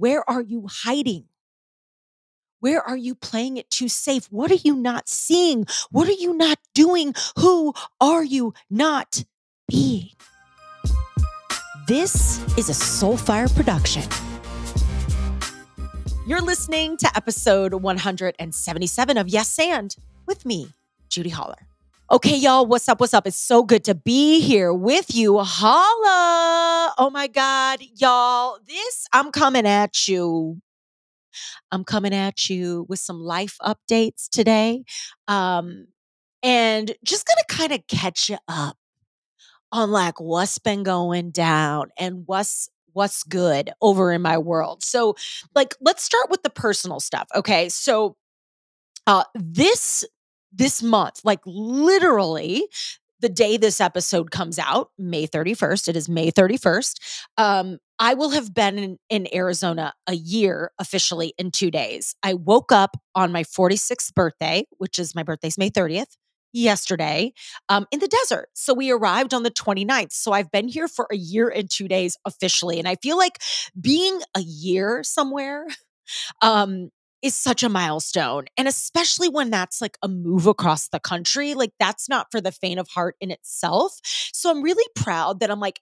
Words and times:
Where 0.00 0.24
are 0.30 0.40
you 0.40 0.66
hiding? 0.66 1.24
Where 2.60 2.80
are 2.80 2.96
you 2.96 3.14
playing 3.14 3.58
it 3.58 3.68
too 3.68 3.90
safe? 3.90 4.28
What 4.32 4.50
are 4.50 4.62
you 4.64 4.74
not 4.74 5.10
seeing? 5.10 5.66
What 5.90 6.08
are 6.08 6.12
you 6.12 6.32
not 6.32 6.58
doing? 6.74 7.12
Who 7.38 7.74
are 8.00 8.24
you 8.24 8.54
not 8.70 9.24
being? 9.68 10.08
This 11.86 12.40
is 12.56 12.70
a 12.70 12.72
Soulfire 12.72 13.54
production. 13.54 14.04
You're 16.26 16.40
listening 16.40 16.96
to 16.96 17.10
episode 17.14 17.74
177 17.74 19.18
of 19.18 19.28
Yes 19.28 19.58
and 19.58 19.94
with 20.24 20.46
me, 20.46 20.72
Judi 21.10 21.30
Holler. 21.30 21.69
Okay, 22.12 22.34
y'all, 22.34 22.66
what's 22.66 22.88
up? 22.88 22.98
What's 22.98 23.14
up? 23.14 23.24
It's 23.28 23.36
so 23.36 23.62
good 23.62 23.84
to 23.84 23.94
be 23.94 24.40
here 24.40 24.74
with 24.74 25.14
you. 25.14 25.38
Holla. 25.38 26.92
Oh 26.98 27.08
my 27.12 27.28
God, 27.28 27.80
y'all. 27.94 28.58
This, 28.66 29.06
I'm 29.12 29.30
coming 29.30 29.64
at 29.64 30.08
you. 30.08 30.60
I'm 31.70 31.84
coming 31.84 32.12
at 32.12 32.50
you 32.50 32.84
with 32.88 32.98
some 32.98 33.20
life 33.20 33.58
updates 33.62 34.28
today. 34.28 34.82
Um, 35.28 35.86
and 36.42 36.92
just 37.04 37.28
gonna 37.28 37.44
kind 37.48 37.70
of 37.70 37.86
catch 37.86 38.28
you 38.28 38.38
up 38.48 38.76
on 39.70 39.92
like 39.92 40.20
what's 40.20 40.58
been 40.58 40.82
going 40.82 41.30
down 41.30 41.90
and 41.96 42.24
what's 42.26 42.68
what's 42.92 43.22
good 43.22 43.70
over 43.80 44.10
in 44.10 44.20
my 44.20 44.36
world. 44.36 44.82
So, 44.82 45.14
like, 45.54 45.76
let's 45.80 46.02
start 46.02 46.28
with 46.28 46.42
the 46.42 46.50
personal 46.50 46.98
stuff. 46.98 47.28
Okay. 47.36 47.68
So 47.68 48.16
uh 49.06 49.22
this 49.36 50.04
this 50.52 50.82
month, 50.82 51.20
like 51.24 51.40
literally 51.46 52.66
the 53.20 53.28
day 53.28 53.56
this 53.56 53.80
episode 53.80 54.30
comes 54.30 54.58
out, 54.58 54.90
May 54.98 55.26
31st, 55.26 55.88
it 55.88 55.96
is 55.96 56.08
May 56.08 56.30
31st. 56.30 56.94
Um, 57.36 57.78
I 57.98 58.14
will 58.14 58.30
have 58.30 58.54
been 58.54 58.78
in, 58.78 58.98
in 59.10 59.34
Arizona 59.34 59.92
a 60.06 60.14
year 60.14 60.72
officially 60.78 61.34
in 61.38 61.50
two 61.50 61.70
days. 61.70 62.14
I 62.22 62.34
woke 62.34 62.72
up 62.72 62.96
on 63.14 63.30
my 63.30 63.44
46th 63.44 64.14
birthday, 64.14 64.64
which 64.78 64.98
is 64.98 65.14
my 65.14 65.22
birthday's 65.22 65.58
May 65.58 65.70
30th 65.70 66.16
yesterday 66.52 67.32
um, 67.68 67.86
in 67.90 68.00
the 68.00 68.08
desert. 68.08 68.48
So 68.54 68.74
we 68.74 68.90
arrived 68.90 69.34
on 69.34 69.42
the 69.42 69.50
29th. 69.50 70.12
So 70.12 70.32
I've 70.32 70.50
been 70.50 70.68
here 70.68 70.88
for 70.88 71.06
a 71.12 71.16
year 71.16 71.48
and 71.48 71.70
two 71.70 71.88
days 71.88 72.16
officially. 72.24 72.78
And 72.78 72.88
I 72.88 72.96
feel 72.96 73.16
like 73.16 73.38
being 73.78 74.20
a 74.36 74.40
year 74.40 75.02
somewhere 75.04 75.66
um, 76.42 76.90
is 77.22 77.34
such 77.34 77.62
a 77.62 77.68
milestone. 77.68 78.46
And 78.56 78.66
especially 78.66 79.28
when 79.28 79.50
that's 79.50 79.80
like 79.80 79.98
a 80.02 80.08
move 80.08 80.46
across 80.46 80.88
the 80.88 81.00
country, 81.00 81.54
like 81.54 81.72
that's 81.78 82.08
not 82.08 82.28
for 82.30 82.40
the 82.40 82.52
faint 82.52 82.80
of 82.80 82.88
heart 82.88 83.16
in 83.20 83.30
itself. 83.30 83.98
So 84.32 84.50
I'm 84.50 84.62
really 84.62 84.88
proud 84.94 85.40
that 85.40 85.50
I'm 85.50 85.60
like 85.60 85.80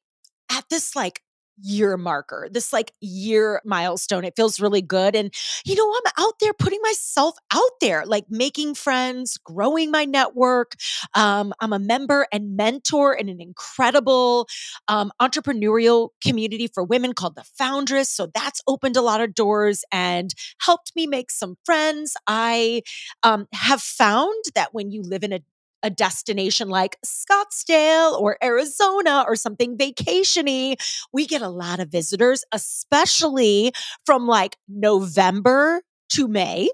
at 0.50 0.64
this 0.70 0.96
like 0.96 1.20
year 1.60 1.96
marker, 1.96 2.48
this 2.50 2.72
like 2.72 2.92
year 3.00 3.60
milestone. 3.64 4.24
It 4.24 4.34
feels 4.36 4.60
really 4.60 4.82
good. 4.82 5.16
And, 5.16 5.32
you 5.64 5.74
know, 5.74 5.90
I'm 5.90 6.26
out 6.26 6.34
there 6.40 6.52
putting 6.52 6.80
myself 6.82 7.36
out 7.52 7.72
there, 7.80 8.04
like 8.06 8.24
making 8.30 8.74
friends, 8.74 9.38
growing 9.38 9.90
my 9.90 10.04
network. 10.04 10.74
Um, 11.14 11.52
I'm 11.60 11.72
a 11.72 11.78
member 11.78 12.26
and 12.32 12.56
mentor 12.56 13.14
in 13.14 13.28
an 13.28 13.40
incredible 13.40 14.48
um, 14.88 15.10
entrepreneurial 15.20 16.10
community 16.22 16.68
for 16.68 16.82
women 16.84 17.12
called 17.12 17.36
The 17.36 17.44
Foundress. 17.58 18.08
So 18.08 18.28
that's 18.34 18.62
opened 18.66 18.96
a 18.96 19.02
lot 19.02 19.20
of 19.20 19.34
doors 19.34 19.84
and 19.92 20.34
helped 20.60 20.92
me 20.94 21.06
make 21.06 21.30
some 21.30 21.56
friends. 21.64 22.16
I 22.26 22.82
um, 23.22 23.46
have 23.52 23.80
found 23.80 24.44
that 24.54 24.72
when 24.72 24.90
you 24.90 25.02
live 25.02 25.24
in 25.24 25.32
a 25.32 25.40
a 25.82 25.90
destination 25.90 26.68
like 26.68 26.96
Scottsdale 27.04 28.20
or 28.20 28.36
Arizona 28.42 29.24
or 29.26 29.36
something 29.36 29.76
vacationy, 29.76 30.76
we 31.12 31.26
get 31.26 31.42
a 31.42 31.48
lot 31.48 31.80
of 31.80 31.88
visitors, 31.88 32.44
especially 32.52 33.72
from 34.04 34.26
like 34.26 34.56
November 34.68 35.82
to 36.10 36.28
May. 36.28 36.70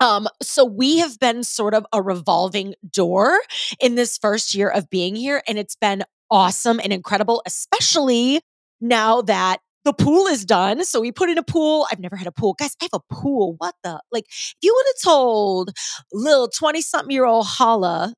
Um, 0.00 0.28
so 0.40 0.64
we 0.64 0.98
have 0.98 1.18
been 1.18 1.44
sort 1.44 1.74
of 1.74 1.84
a 1.92 2.00
revolving 2.00 2.74
door 2.90 3.38
in 3.80 3.96
this 3.96 4.16
first 4.16 4.54
year 4.54 4.68
of 4.68 4.88
being 4.88 5.14
here, 5.14 5.42
and 5.46 5.58
it's 5.58 5.76
been 5.76 6.04
awesome 6.30 6.80
and 6.82 6.92
incredible, 6.92 7.42
especially 7.46 8.40
now 8.80 9.20
that 9.22 9.60
the 9.84 9.92
pool 9.92 10.26
is 10.26 10.44
done. 10.44 10.84
So 10.84 11.00
we 11.00 11.12
put 11.12 11.30
in 11.30 11.38
a 11.38 11.42
pool. 11.42 11.86
I've 11.90 12.00
never 12.00 12.16
had 12.16 12.26
a 12.26 12.32
pool. 12.32 12.54
Guys, 12.54 12.76
I 12.80 12.88
have 12.92 13.00
a 13.00 13.14
pool. 13.14 13.54
What 13.58 13.74
the? 13.82 14.00
Like, 14.12 14.24
if 14.28 14.54
you 14.62 14.74
would 14.74 14.86
have 14.86 15.12
told 15.12 15.70
little 16.12 16.48
20 16.48 16.80
something 16.82 17.10
year 17.10 17.26
old 17.26 17.46
Holla 17.46 18.14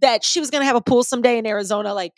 that 0.00 0.24
she 0.24 0.40
was 0.40 0.50
going 0.50 0.62
to 0.62 0.66
have 0.66 0.76
a 0.76 0.80
pool 0.80 1.02
someday 1.02 1.38
in 1.38 1.46
Arizona, 1.46 1.94
like 1.94 2.12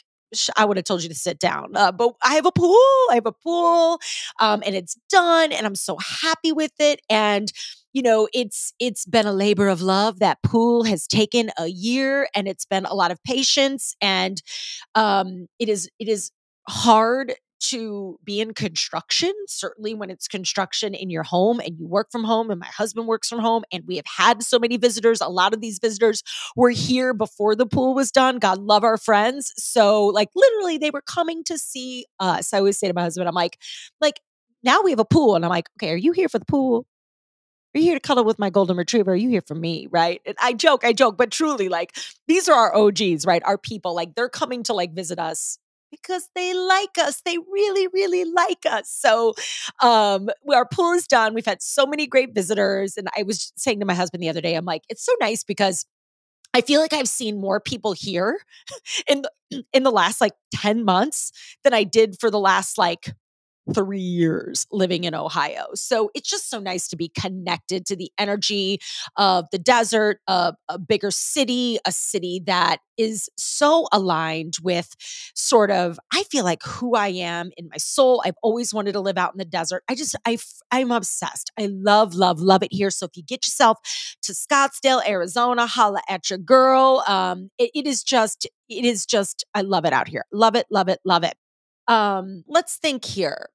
I 0.56 0.64
would 0.64 0.76
have 0.76 0.84
told 0.84 1.02
you 1.02 1.08
to 1.08 1.14
sit 1.14 1.38
down. 1.38 1.76
Uh, 1.76 1.92
but 1.92 2.12
I 2.22 2.34
have 2.34 2.46
a 2.46 2.52
pool. 2.52 2.78
I 3.10 3.14
have 3.14 3.26
a 3.26 3.32
pool, 3.32 3.98
um, 4.40 4.62
and 4.64 4.74
it's 4.74 4.96
done, 5.10 5.52
and 5.52 5.66
I'm 5.66 5.74
so 5.74 5.96
happy 5.98 6.52
with 6.52 6.72
it. 6.78 7.00
And 7.08 7.52
you 7.92 8.02
know, 8.02 8.28
it's 8.32 8.72
it's 8.78 9.04
been 9.04 9.26
a 9.26 9.32
labor 9.32 9.68
of 9.68 9.82
love. 9.82 10.20
That 10.20 10.38
pool 10.44 10.84
has 10.84 11.06
taken 11.06 11.50
a 11.58 11.66
year, 11.66 12.28
and 12.34 12.46
it's 12.46 12.64
been 12.64 12.84
a 12.84 12.94
lot 12.94 13.10
of 13.10 13.22
patience, 13.24 13.94
and 14.00 14.40
um, 14.94 15.48
it 15.58 15.68
is 15.68 15.88
it 15.98 16.08
is 16.08 16.30
hard 16.68 17.34
to 17.60 18.18
be 18.24 18.40
in 18.40 18.54
construction, 18.54 19.32
certainly 19.46 19.94
when 19.94 20.10
it's 20.10 20.26
construction 20.28 20.94
in 20.94 21.10
your 21.10 21.22
home 21.22 21.60
and 21.60 21.78
you 21.78 21.86
work 21.86 22.10
from 22.10 22.24
home, 22.24 22.50
and 22.50 22.60
my 22.60 22.66
husband 22.66 23.06
works 23.06 23.28
from 23.28 23.38
home, 23.38 23.62
and 23.72 23.84
we 23.86 23.96
have 23.96 24.06
had 24.06 24.42
so 24.42 24.58
many 24.58 24.76
visitors. 24.76 25.20
A 25.20 25.28
lot 25.28 25.54
of 25.54 25.60
these 25.60 25.78
visitors 25.78 26.22
were 26.56 26.70
here 26.70 27.14
before 27.14 27.54
the 27.54 27.66
pool 27.66 27.94
was 27.94 28.10
done. 28.10 28.38
God 28.38 28.58
love 28.58 28.84
our 28.84 28.96
friends. 28.96 29.52
So, 29.56 30.06
like, 30.06 30.28
literally, 30.34 30.78
they 30.78 30.90
were 30.90 31.02
coming 31.02 31.44
to 31.44 31.58
see 31.58 32.06
us. 32.18 32.52
I 32.52 32.58
always 32.58 32.78
say 32.78 32.88
to 32.88 32.94
my 32.94 33.02
husband, 33.02 33.28
I'm 33.28 33.34
like, 33.34 33.58
like, 34.00 34.20
now 34.62 34.82
we 34.82 34.90
have 34.90 35.00
a 35.00 35.04
pool. 35.04 35.36
And 35.36 35.44
I'm 35.44 35.50
like, 35.50 35.68
okay, 35.78 35.90
are 35.92 35.96
you 35.96 36.12
here 36.12 36.28
for 36.28 36.38
the 36.38 36.44
pool? 36.44 36.86
Are 37.74 37.78
you 37.78 37.84
here 37.84 37.94
to 37.94 38.00
cuddle 38.00 38.24
with 38.24 38.38
my 38.38 38.50
golden 38.50 38.76
retriever? 38.76 39.12
Are 39.12 39.16
you 39.16 39.28
here 39.28 39.42
for 39.46 39.54
me? 39.54 39.86
Right. 39.90 40.20
And 40.26 40.36
I 40.40 40.54
joke, 40.54 40.84
I 40.84 40.92
joke, 40.92 41.16
but 41.16 41.30
truly, 41.30 41.68
like, 41.68 41.96
these 42.26 42.48
are 42.48 42.54
our 42.54 42.74
OGs, 42.74 43.26
right? 43.26 43.42
Our 43.44 43.58
people. 43.58 43.94
Like, 43.94 44.14
they're 44.16 44.28
coming 44.28 44.64
to 44.64 44.74
like 44.74 44.92
visit 44.92 45.18
us 45.18 45.58
because 45.90 46.28
they 46.34 46.54
like 46.54 46.98
us. 46.98 47.22
They 47.24 47.38
really, 47.38 47.88
really 47.88 48.24
like 48.24 48.66
us. 48.66 48.90
So 48.90 49.34
um 49.82 50.30
our 50.52 50.66
pool 50.66 50.92
is 50.92 51.06
done. 51.06 51.34
We've 51.34 51.46
had 51.46 51.62
so 51.62 51.86
many 51.86 52.06
great 52.06 52.34
visitors. 52.34 52.96
And 52.96 53.08
I 53.16 53.22
was 53.22 53.52
saying 53.56 53.80
to 53.80 53.86
my 53.86 53.94
husband 53.94 54.22
the 54.22 54.28
other 54.28 54.40
day, 54.40 54.54
I'm 54.54 54.64
like, 54.64 54.82
it's 54.88 55.04
so 55.04 55.12
nice 55.20 55.44
because 55.44 55.86
I 56.52 56.60
feel 56.62 56.80
like 56.80 56.92
I've 56.92 57.08
seen 57.08 57.40
more 57.40 57.60
people 57.60 57.92
here 57.92 58.40
in 59.08 59.22
the, 59.22 59.64
in 59.72 59.82
the 59.82 59.90
last 59.90 60.20
like 60.20 60.32
10 60.54 60.84
months 60.84 61.32
than 61.64 61.74
I 61.74 61.84
did 61.84 62.16
for 62.20 62.30
the 62.30 62.40
last 62.40 62.78
like 62.78 63.12
three 63.74 63.98
years 63.98 64.66
living 64.70 65.04
in 65.04 65.14
Ohio. 65.14 65.66
So 65.74 66.10
it's 66.14 66.28
just 66.28 66.50
so 66.50 66.58
nice 66.58 66.88
to 66.88 66.96
be 66.96 67.08
connected 67.08 67.86
to 67.86 67.96
the 67.96 68.10
energy 68.18 68.78
of 69.16 69.46
the 69.52 69.58
desert, 69.58 70.20
of 70.26 70.54
a 70.68 70.78
bigger 70.78 71.10
city, 71.10 71.78
a 71.86 71.92
city 71.92 72.42
that 72.46 72.78
is 72.96 73.28
so 73.36 73.86
aligned 73.92 74.56
with 74.62 74.94
sort 75.34 75.70
of, 75.70 75.98
I 76.12 76.24
feel 76.24 76.44
like 76.44 76.62
who 76.62 76.94
I 76.94 77.08
am 77.08 77.50
in 77.56 77.68
my 77.70 77.78
soul. 77.78 78.22
I've 78.24 78.34
always 78.42 78.74
wanted 78.74 78.92
to 78.92 79.00
live 79.00 79.16
out 79.16 79.32
in 79.32 79.38
the 79.38 79.44
desert. 79.44 79.82
I 79.88 79.94
just, 79.94 80.16
I, 80.26 80.36
I'm 80.70 80.90
obsessed. 80.90 81.50
I 81.58 81.66
love, 81.66 82.14
love, 82.14 82.40
love 82.40 82.62
it 82.62 82.72
here. 82.72 82.90
So 82.90 83.06
if 83.06 83.16
you 83.16 83.22
get 83.22 83.46
yourself 83.46 83.78
to 84.22 84.32
Scottsdale, 84.32 85.06
Arizona, 85.08 85.66
holla 85.66 86.02
at 86.08 86.28
your 86.28 86.38
girl. 86.38 87.02
Um, 87.06 87.50
it, 87.58 87.70
it 87.74 87.86
is 87.86 88.02
just, 88.02 88.46
it 88.68 88.84
is 88.84 89.06
just, 89.06 89.44
I 89.54 89.62
love 89.62 89.84
it 89.84 89.92
out 89.92 90.08
here. 90.08 90.24
Love 90.32 90.54
it, 90.54 90.66
love 90.70 90.88
it, 90.88 91.00
love 91.04 91.24
it. 91.24 91.34
Um, 91.88 92.44
let's 92.46 92.76
think 92.76 93.04
here 93.04 93.48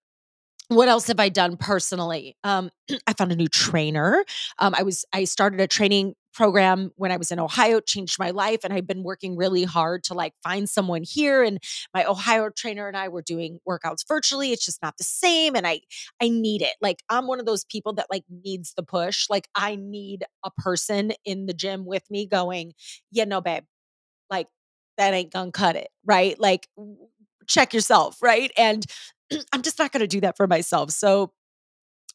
what 0.70 0.88
else 0.88 1.08
have 1.08 1.20
I 1.20 1.30
done 1.30 1.58
personally? 1.58 2.36
Um, 2.44 2.70
I 3.08 3.14
found 3.14 3.31
a 3.31 3.36
new 3.36 3.48
trainer. 3.48 4.26
Um, 4.59 4.74
I 4.78 4.84
was 4.84 5.06
I 5.14 5.24
started 5.26 5.59
a 5.62 5.68
training 5.68 6.16
program 6.34 6.92
when 6.98 7.12
I 7.14 7.18
was 7.18 7.31
in 7.31 7.40
Ohio, 7.40 7.80
changed 7.80 8.18
my 8.20 8.31
life, 8.31 8.59
and 8.64 8.74
I've 8.74 8.88
been 8.88 9.04
working 9.04 9.38
really 9.38 9.64
hard 9.64 10.04
to 10.06 10.14
like 10.14 10.34
find 10.44 10.68
someone 10.70 11.04
here. 11.04 11.44
And 11.44 11.59
my 11.94 12.04
Ohio 12.04 12.50
trainer 12.50 12.88
and 12.88 12.98
I 12.98 13.08
were 13.08 13.22
doing 13.22 13.59
workouts 13.68 14.06
virtually. 14.08 14.52
It's 14.52 14.66
just 14.66 14.81
not 14.81 14.98
the 14.98 15.04
same, 15.04 15.56
and 15.56 15.66
I 15.68 15.81
I 16.22 16.30
need 16.30 16.62
it. 16.62 16.74
Like 16.81 17.04
I'm 17.09 17.28
one 17.28 17.40
of 17.40 17.46
those 17.46 17.66
people 17.66 17.94
that 17.94 18.07
like 18.12 18.24
needs 18.44 18.74
the 18.75 18.84
push. 18.84 19.28
Like 19.30 19.48
I 19.56 19.75
need 19.75 20.24
a 20.44 20.51
person 20.57 21.13
in 21.25 21.45
the 21.45 21.54
gym 21.54 21.86
with 21.86 22.04
me, 22.10 22.25
going, 22.28 22.74
yeah, 23.12 23.25
no, 23.25 23.42
babe, 23.42 23.63
like 24.30 24.48
that 24.98 25.13
ain't 25.13 25.34
gonna 25.34 25.51
cut 25.51 25.75
it, 25.75 25.89
right? 26.06 26.39
Like 26.39 26.68
check 27.48 27.74
yourself, 27.74 28.18
right? 28.22 28.51
And 28.57 28.86
I'm 29.54 29.62
just 29.62 29.80
not 29.80 29.92
going 29.92 30.01
to 30.01 30.07
do 30.07 30.22
that 30.22 30.38
for 30.38 30.48
myself. 30.48 30.92
So 30.92 31.31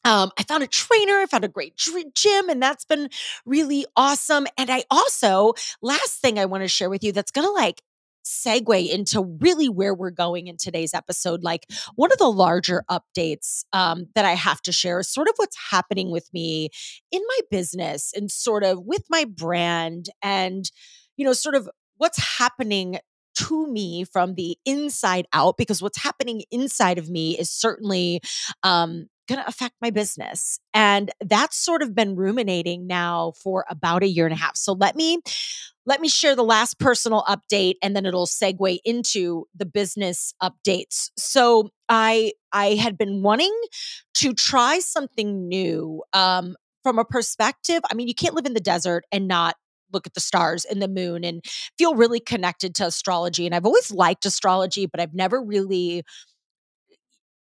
um, 0.03 0.31
I 0.37 0.43
found 0.43 0.63
a 0.63 0.67
trainer, 0.67 1.19
I 1.19 1.25
found 1.27 1.45
a 1.45 1.49
great 1.49 1.75
gym, 1.77 2.49
and 2.49 2.61
that's 2.61 2.85
been 2.85 3.09
really 3.45 3.85
awesome. 3.95 4.47
And 4.57 4.69
I 4.69 4.83
also, 4.89 5.53
last 5.81 6.21
thing 6.21 6.39
I 6.39 6.45
want 6.45 6.63
to 6.63 6.67
share 6.67 6.89
with 6.89 7.03
you 7.03 7.11
that's 7.11 7.31
going 7.31 7.47
to 7.47 7.51
like 7.51 7.81
segue 8.25 8.89
into 8.89 9.21
really 9.41 9.69
where 9.69 9.93
we're 9.93 10.11
going 10.11 10.47
in 10.47 10.57
today's 10.57 10.93
episode. 10.93 11.43
Like 11.43 11.65
one 11.95 12.11
of 12.11 12.17
the 12.17 12.31
larger 12.31 12.83
updates 12.89 13.63
um, 13.73 14.07
that 14.15 14.25
I 14.25 14.33
have 14.33 14.61
to 14.63 14.71
share 14.71 14.99
is 14.99 15.09
sort 15.09 15.27
of 15.27 15.33
what's 15.37 15.57
happening 15.69 16.11
with 16.11 16.31
me 16.33 16.69
in 17.11 17.21
my 17.27 17.39
business 17.49 18.11
and 18.15 18.31
sort 18.31 18.63
of 18.63 18.79
with 18.85 19.03
my 19.09 19.25
brand 19.25 20.07
and, 20.21 20.69
you 21.17 21.25
know, 21.25 21.33
sort 21.33 21.55
of 21.55 21.69
what's 21.97 22.17
happening 22.37 22.99
to 23.47 23.67
me 23.67 24.03
from 24.03 24.35
the 24.35 24.57
inside 24.65 25.25
out 25.33 25.57
because 25.57 25.81
what's 25.81 26.01
happening 26.01 26.43
inside 26.51 26.97
of 26.97 27.09
me 27.09 27.37
is 27.37 27.49
certainly 27.49 28.21
um, 28.63 29.07
going 29.27 29.39
to 29.39 29.47
affect 29.47 29.75
my 29.81 29.89
business? 29.89 30.59
And 30.73 31.11
that's 31.21 31.57
sort 31.57 31.81
of 31.81 31.95
been 31.95 32.15
ruminating 32.15 32.87
now 32.87 33.33
for 33.43 33.65
about 33.69 34.03
a 34.03 34.07
year 34.07 34.25
and 34.25 34.33
a 34.33 34.37
half. 34.37 34.55
So 34.57 34.73
let 34.73 34.95
me 34.95 35.19
let 35.85 35.99
me 35.99 36.07
share 36.07 36.35
the 36.35 36.43
last 36.43 36.79
personal 36.79 37.23
update 37.23 37.75
and 37.81 37.95
then 37.95 38.05
it'll 38.05 38.27
segue 38.27 38.77
into 38.85 39.45
the 39.55 39.65
business 39.65 40.33
updates. 40.41 41.09
So 41.17 41.69
I 41.89 42.33
I 42.51 42.75
had 42.75 42.97
been 42.97 43.23
wanting 43.23 43.55
to 44.15 44.33
try 44.33 44.79
something 44.79 45.47
new 45.47 46.03
um, 46.13 46.55
from 46.83 46.99
a 46.99 47.05
perspective. 47.05 47.81
I 47.91 47.95
mean, 47.95 48.07
you 48.07 48.15
can't 48.15 48.35
live 48.35 48.45
in 48.45 48.53
the 48.53 48.59
desert 48.59 49.05
and 49.11 49.27
not 49.27 49.55
look 49.93 50.07
at 50.07 50.13
the 50.13 50.19
stars 50.19 50.65
and 50.65 50.81
the 50.81 50.87
moon 50.87 51.23
and 51.23 51.43
feel 51.77 51.95
really 51.95 52.19
connected 52.19 52.75
to 52.75 52.85
astrology. 52.85 53.45
And 53.45 53.55
I've 53.55 53.65
always 53.65 53.91
liked 53.91 54.25
astrology, 54.25 54.85
but 54.85 54.99
I've 54.99 55.13
never 55.13 55.41
really 55.41 56.03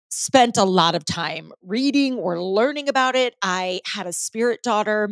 spent 0.09 0.57
a 0.57 0.63
lot 0.63 0.95
of 0.95 1.05
time 1.05 1.51
reading 1.61 2.15
or 2.15 2.41
learning 2.41 2.89
about 2.89 3.15
it. 3.15 3.35
I 3.41 3.81
had 3.85 4.07
a 4.07 4.13
spirit 4.13 4.61
daughter 4.63 5.09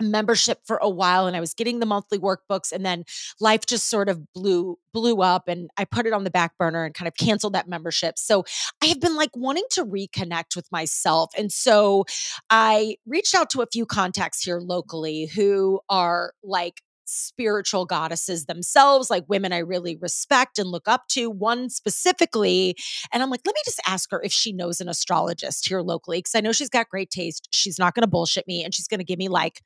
membership 0.00 0.60
for 0.64 0.78
a 0.78 0.88
while 0.88 1.26
and 1.26 1.36
I 1.36 1.40
was 1.40 1.54
getting 1.54 1.80
the 1.80 1.86
monthly 1.86 2.18
workbooks 2.18 2.72
and 2.72 2.84
then 2.84 3.04
life 3.40 3.66
just 3.66 3.88
sort 3.88 4.08
of 4.08 4.32
blew 4.32 4.78
blew 4.92 5.22
up 5.22 5.48
and 5.48 5.70
I 5.76 5.84
put 5.84 6.06
it 6.06 6.12
on 6.12 6.24
the 6.24 6.30
back 6.30 6.56
burner 6.58 6.84
and 6.84 6.94
kind 6.94 7.08
of 7.08 7.14
canceled 7.14 7.52
that 7.52 7.68
membership. 7.68 8.18
So 8.18 8.44
I 8.82 8.86
have 8.86 9.00
been 9.00 9.16
like 9.16 9.30
wanting 9.34 9.64
to 9.72 9.84
reconnect 9.84 10.56
with 10.56 10.70
myself 10.72 11.30
and 11.36 11.52
so 11.52 12.04
I 12.50 12.96
reached 13.06 13.34
out 13.34 13.50
to 13.50 13.62
a 13.62 13.66
few 13.66 13.86
contacts 13.86 14.42
here 14.42 14.60
locally 14.60 15.26
who 15.26 15.80
are 15.88 16.32
like 16.42 16.82
spiritual 17.08 17.86
goddesses 17.86 18.44
themselves, 18.44 19.10
like 19.10 19.24
women 19.28 19.52
I 19.52 19.58
really 19.58 19.96
respect 19.96 20.58
and 20.58 20.68
look 20.68 20.86
up 20.86 21.08
to, 21.08 21.30
one 21.30 21.70
specifically. 21.70 22.76
And 23.12 23.22
I'm 23.22 23.30
like, 23.30 23.40
let 23.46 23.54
me 23.54 23.62
just 23.64 23.80
ask 23.86 24.10
her 24.10 24.22
if 24.22 24.32
she 24.32 24.52
knows 24.52 24.80
an 24.80 24.88
astrologist 24.88 25.66
here 25.66 25.80
locally, 25.80 26.18
because 26.18 26.34
I 26.34 26.40
know 26.40 26.52
she's 26.52 26.68
got 26.68 26.88
great 26.88 27.10
taste. 27.10 27.48
She's 27.50 27.78
not 27.78 27.94
going 27.94 28.02
to 28.02 28.08
bullshit 28.08 28.46
me 28.46 28.62
and 28.62 28.74
she's 28.74 28.88
going 28.88 29.00
to 29.00 29.04
give 29.04 29.18
me 29.18 29.28
like 29.28 29.62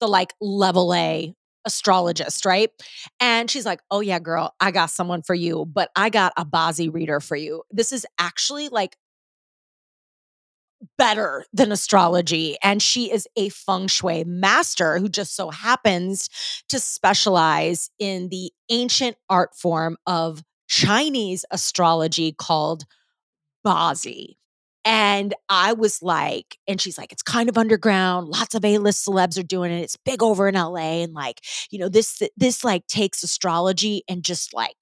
the 0.00 0.08
like 0.08 0.34
level 0.40 0.94
A 0.94 1.34
astrologist, 1.64 2.46
right? 2.46 2.70
And 3.20 3.50
she's 3.50 3.66
like, 3.66 3.80
"Oh 3.90 4.00
yeah, 4.00 4.18
girl, 4.18 4.54
I 4.60 4.70
got 4.70 4.90
someone 4.90 5.22
for 5.22 5.34
you, 5.34 5.66
but 5.66 5.90
I 5.96 6.10
got 6.10 6.32
a 6.36 6.44
Bazi 6.44 6.92
reader 6.92 7.20
for 7.20 7.36
you. 7.36 7.62
This 7.70 7.92
is 7.92 8.06
actually 8.18 8.68
like 8.68 8.96
better 10.98 11.44
than 11.52 11.72
astrology 11.72 12.56
and 12.62 12.82
she 12.82 13.10
is 13.10 13.26
a 13.36 13.48
feng 13.48 13.86
shui 13.86 14.24
master 14.24 14.98
who 14.98 15.08
just 15.08 15.34
so 15.34 15.50
happens 15.50 16.28
to 16.68 16.78
specialize 16.78 17.90
in 17.98 18.28
the 18.28 18.52
ancient 18.70 19.16
art 19.28 19.54
form 19.54 19.96
of 20.06 20.42
Chinese 20.68 21.44
astrology 21.50 22.32
called 22.32 22.84
Bazi. 23.66 24.36
And 24.88 25.34
I 25.48 25.72
was 25.72 26.00
like, 26.00 26.58
and 26.68 26.80
she's 26.80 26.96
like, 26.96 27.10
it's 27.10 27.22
kind 27.22 27.48
of 27.48 27.58
underground. 27.58 28.28
Lots 28.28 28.54
of 28.54 28.64
A-list 28.64 29.04
celebs 29.04 29.36
are 29.36 29.42
doing 29.42 29.72
it. 29.72 29.80
It's 29.80 29.96
big 29.96 30.22
over 30.22 30.46
in 30.46 30.54
LA. 30.54 31.02
And 31.02 31.12
like, 31.12 31.40
you 31.72 31.80
know, 31.80 31.88
this 31.88 32.22
this 32.36 32.62
like 32.62 32.86
takes 32.86 33.24
astrology 33.24 34.04
and 34.08 34.22
just 34.22 34.54
like 34.54 34.76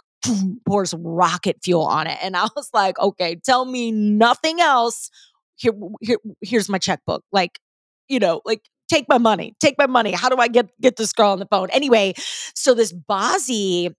pours 0.66 0.92
rocket 0.98 1.56
fuel 1.64 1.86
on 1.86 2.06
it. 2.06 2.18
And 2.22 2.36
I 2.36 2.46
was 2.54 2.68
like, 2.74 2.98
okay, 2.98 3.36
tell 3.36 3.64
me 3.64 3.90
nothing 3.92 4.60
else. 4.60 5.10
Here, 5.56 5.72
here 6.02 6.18
here's 6.42 6.68
my 6.68 6.78
checkbook. 6.78 7.24
Like, 7.32 7.58
you 8.06 8.18
know, 8.18 8.42
like 8.44 8.60
take 8.90 9.08
my 9.08 9.16
money. 9.16 9.54
Take 9.58 9.76
my 9.78 9.86
money. 9.86 10.12
How 10.12 10.28
do 10.28 10.36
I 10.36 10.48
get 10.48 10.68
get 10.82 10.96
this 10.96 11.14
girl 11.14 11.30
on 11.30 11.38
the 11.38 11.48
phone? 11.50 11.70
Anyway, 11.70 12.12
so 12.54 12.74
this 12.74 12.92
Bazi 12.92 13.94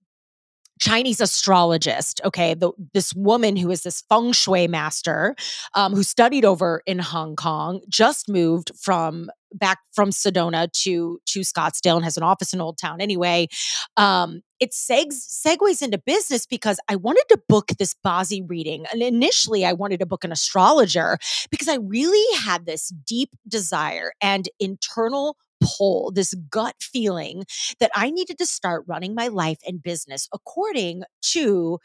Chinese 0.78 1.20
astrologist, 1.20 2.20
okay, 2.24 2.54
the, 2.54 2.70
this 2.92 3.14
woman 3.14 3.56
who 3.56 3.70
is 3.70 3.82
this 3.82 4.02
feng 4.08 4.32
shui 4.32 4.68
master 4.68 5.34
um, 5.74 5.94
who 5.94 6.02
studied 6.02 6.44
over 6.44 6.82
in 6.86 6.98
Hong 6.98 7.36
Kong, 7.36 7.80
just 7.88 8.28
moved 8.28 8.70
from 8.78 9.30
back 9.52 9.78
from 9.94 10.10
Sedona 10.10 10.70
to 10.72 11.18
to 11.26 11.40
Scottsdale 11.40 11.96
and 11.96 12.04
has 12.04 12.16
an 12.16 12.22
office 12.22 12.52
in 12.52 12.60
Old 12.60 12.78
Town. 12.78 13.00
Anyway, 13.00 13.48
um, 13.96 14.42
it 14.60 14.72
segs, 14.72 15.14
segues 15.14 15.82
into 15.82 15.98
business 15.98 16.46
because 16.46 16.78
I 16.88 16.96
wanted 16.96 17.24
to 17.30 17.40
book 17.48 17.68
this 17.78 17.94
Bazi 18.04 18.42
reading, 18.46 18.84
and 18.92 19.02
initially 19.02 19.64
I 19.64 19.72
wanted 19.72 20.00
to 20.00 20.06
book 20.06 20.24
an 20.24 20.32
astrologer 20.32 21.18
because 21.50 21.68
I 21.68 21.76
really 21.76 22.38
had 22.38 22.66
this 22.66 22.88
deep 22.88 23.30
desire 23.48 24.12
and 24.20 24.48
internal 24.60 25.36
pull, 25.60 26.10
this 26.12 26.34
gut 26.50 26.76
feeling 26.80 27.44
that 27.80 27.90
I 27.94 28.10
needed 28.10 28.38
to 28.38 28.46
start 28.46 28.84
running 28.86 29.14
my 29.14 29.28
life 29.28 29.58
and 29.66 29.82
business 29.82 30.28
according 30.32 31.02
to 31.32 31.78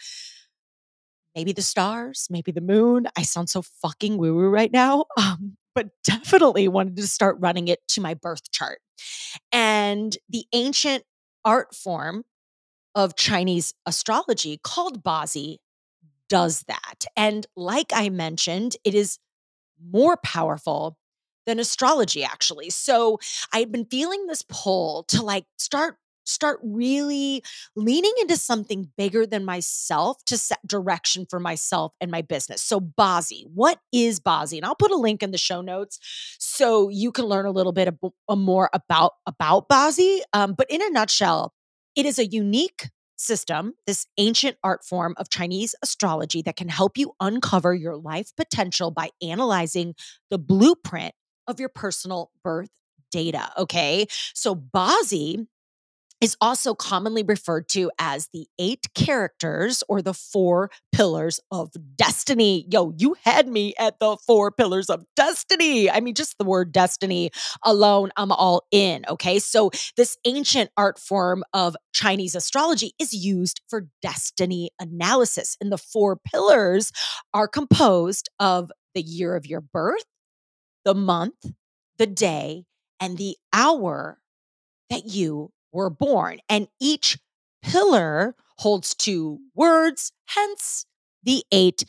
maybe 1.35 1.53
the 1.53 1.62
stars, 1.62 2.27
maybe 2.29 2.51
the 2.51 2.62
moon. 2.62 3.07
I 3.18 3.23
sound 3.23 3.50
so 3.50 3.62
fucking 3.62 4.18
woo 4.18 4.35
woo 4.35 4.50
right 4.50 4.71
now. 4.71 5.06
Um, 5.18 5.57
but 5.73 5.88
definitely 6.03 6.68
wanted 6.68 6.97
to 6.97 7.07
start 7.07 7.38
running 7.39 7.69
it 7.69 7.79
to 7.88 8.01
my 8.01 8.13
birth 8.13 8.51
chart. 8.51 8.79
And 9.53 10.17
the 10.27 10.44
ancient 10.51 11.03
art 11.45 11.74
form 11.74 12.24
of 12.94 13.15
Chinese 13.15 13.74
astrology 13.85 14.59
called 14.62 15.01
Bazi 15.01 15.57
does 16.27 16.63
that. 16.67 17.06
And 17.15 17.47
like 17.56 17.91
I 17.94 18.09
mentioned, 18.09 18.75
it 18.83 18.94
is 18.94 19.17
more 19.81 20.17
powerful 20.24 20.97
than 21.51 21.59
astrology 21.59 22.24
actually. 22.24 22.69
So 22.69 23.19
I 23.53 23.59
had 23.59 23.71
been 23.71 23.86
feeling 23.86 24.25
this 24.25 24.44
pull 24.48 25.03
to 25.09 25.21
like 25.21 25.45
start 25.57 25.98
start 26.24 26.59
really 26.63 27.44
leaning 27.75 28.13
into 28.21 28.38
something 28.38 28.89
bigger 28.95 29.25
than 29.25 29.44
myself 29.44 30.24
to 30.25 30.38
set 30.38 30.65
direction 30.65 31.25
for 31.30 31.39
myself 31.39 31.94
and 32.00 32.12
my 32.12 32.21
business. 32.21 32.62
So 32.62 32.80
Bazi, 32.80 33.44
what 33.53 33.80
is 33.92 34.19
Bazi? 34.19 34.57
And 34.57 34.65
I'll 34.65 34.75
put 34.75 34.92
a 34.92 34.95
link 34.95 35.24
in 35.24 35.31
the 35.31 35.38
show 35.38 35.62
notes 35.62 36.00
so 36.39 36.89
you 36.89 37.12
can 37.12 37.25
learn 37.25 37.48
a 37.48 37.51
little 37.51 37.74
bit 37.74 37.88
of, 37.88 37.98
uh, 38.30 38.36
more 38.36 38.69
about 38.71 39.13
about 39.25 39.68
Bazi. 39.68 40.19
Um, 40.31 40.53
but 40.53 40.68
in 40.69 40.81
a 40.81 40.89
nutshell, 40.89 41.53
it 41.95 42.06
is 42.06 42.18
a 42.18 42.25
unique 42.25 42.89
system, 43.18 43.74
this 43.86 44.07
ancient 44.18 44.57
art 44.63 44.83
form 44.83 45.13
of 45.18 45.30
Chinese 45.30 45.75
astrology 45.83 46.42
that 46.44 46.56
can 46.56 46.69
help 46.69 46.98
you 46.98 47.13
uncover 47.19 47.74
your 47.74 47.95
life 47.95 48.31
potential 48.36 48.89
by 48.89 49.09
analyzing 49.21 49.94
the 50.30 50.38
blueprint 50.38 51.13
of 51.47 51.59
your 51.59 51.69
personal 51.69 52.31
birth 52.43 52.69
data. 53.11 53.51
Okay. 53.57 54.07
So 54.33 54.55
Bazi 54.55 55.47
is 56.21 56.38
also 56.39 56.75
commonly 56.75 57.23
referred 57.23 57.67
to 57.67 57.89
as 57.97 58.29
the 58.31 58.47
eight 58.59 58.85
characters 58.93 59.83
or 59.89 60.01
the 60.03 60.13
four 60.13 60.69
pillars 60.91 61.39
of 61.49 61.71
destiny. 61.95 62.67
Yo, 62.71 62.93
you 62.95 63.15
had 63.25 63.47
me 63.47 63.73
at 63.79 63.99
the 63.99 64.15
four 64.27 64.51
pillars 64.51 64.89
of 64.89 65.03
destiny. 65.15 65.89
I 65.89 65.99
mean, 65.99 66.13
just 66.13 66.38
the 66.38 66.45
word 66.45 66.71
destiny 66.71 67.31
alone, 67.63 68.12
I'm 68.15 68.31
all 68.31 68.63
in. 68.71 69.03
Okay. 69.10 69.39
So, 69.39 69.71
this 69.98 70.15
ancient 70.24 70.69
art 70.77 71.00
form 71.00 71.43
of 71.53 71.75
Chinese 71.91 72.36
astrology 72.36 72.93
is 73.00 73.13
used 73.13 73.62
for 73.67 73.88
destiny 74.03 74.69
analysis. 74.79 75.57
And 75.60 75.71
the 75.71 75.77
four 75.79 76.17
pillars 76.17 76.91
are 77.33 77.48
composed 77.48 78.29
of 78.39 78.71
the 78.93 79.01
year 79.01 79.36
of 79.36 79.48
your 79.48 79.62
birth, 79.62 80.03
the 80.85 80.95
month, 80.95 81.51
the 81.97 82.07
day, 82.07 82.65
and 83.00 83.17
the 83.17 83.35
hour 83.53 84.19
that 84.89 85.05
you 85.05 85.51
were 85.71 85.89
born. 85.89 86.39
And 86.50 86.67
each 86.79 87.17
pillar 87.63 88.35
holds 88.57 88.93
two 88.93 89.39
words, 89.55 90.11
hence 90.27 90.85
the 91.23 91.43
eight 91.51 91.83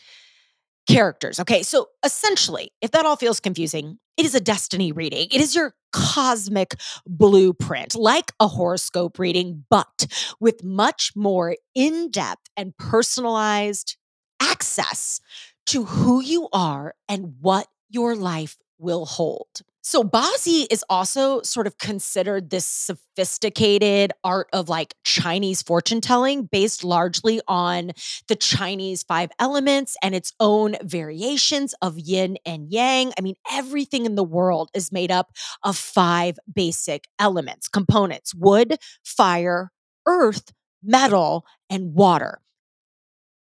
characters. 0.88 1.40
Okay, 1.40 1.62
so 1.62 1.88
essentially, 2.04 2.70
if 2.80 2.90
that 2.92 3.06
all 3.06 3.16
feels 3.16 3.40
confusing, 3.40 3.99
it 4.16 4.26
is 4.26 4.34
a 4.34 4.40
destiny 4.40 4.92
reading. 4.92 5.28
It 5.30 5.40
is 5.40 5.54
your 5.54 5.75
cosmic 5.92 6.75
blueprint, 7.06 7.94
like 7.94 8.32
a 8.40 8.49
horoscope 8.49 9.18
reading, 9.18 9.64
but 9.70 10.06
with 10.40 10.64
much 10.64 11.12
more 11.14 11.56
in 11.75 12.11
depth 12.11 12.49
and 12.56 12.76
personalized 12.76 13.96
access 14.40 15.20
to 15.66 15.84
who 15.84 16.20
you 16.22 16.49
are 16.52 16.94
and 17.08 17.34
what 17.40 17.68
your 17.88 18.16
life 18.16 18.56
will 18.82 19.06
hold. 19.06 19.62
So 19.84 20.04
Bazi 20.04 20.66
is 20.70 20.84
also 20.88 21.42
sort 21.42 21.66
of 21.66 21.76
considered 21.76 22.50
this 22.50 22.64
sophisticated 22.64 24.12
art 24.22 24.48
of 24.52 24.68
like 24.68 24.94
Chinese 25.02 25.60
fortune 25.60 26.00
telling 26.00 26.44
based 26.44 26.84
largely 26.84 27.40
on 27.48 27.90
the 28.28 28.36
Chinese 28.36 29.02
five 29.02 29.30
elements 29.40 29.96
and 30.00 30.14
its 30.14 30.32
own 30.38 30.76
variations 30.82 31.74
of 31.82 31.98
yin 31.98 32.38
and 32.46 32.70
yang. 32.70 33.12
I 33.18 33.22
mean, 33.22 33.34
everything 33.50 34.06
in 34.06 34.14
the 34.14 34.22
world 34.22 34.70
is 34.72 34.92
made 34.92 35.10
up 35.10 35.32
of 35.64 35.76
five 35.76 36.38
basic 36.52 37.08
elements, 37.18 37.66
components, 37.66 38.32
wood, 38.32 38.76
fire, 39.04 39.72
earth, 40.06 40.52
metal, 40.82 41.44
and 41.68 41.92
water 41.92 42.40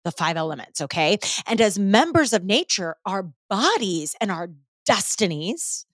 the 0.03 0.11
five 0.11 0.35
elements, 0.35 0.81
okay? 0.81 1.19
And 1.45 1.61
as 1.61 1.77
members 1.77 2.33
of 2.33 2.43
nature, 2.43 2.95
our 3.05 3.31
bodies 3.49 4.15
and 4.19 4.31
our 4.31 4.49
destinies 4.85 5.85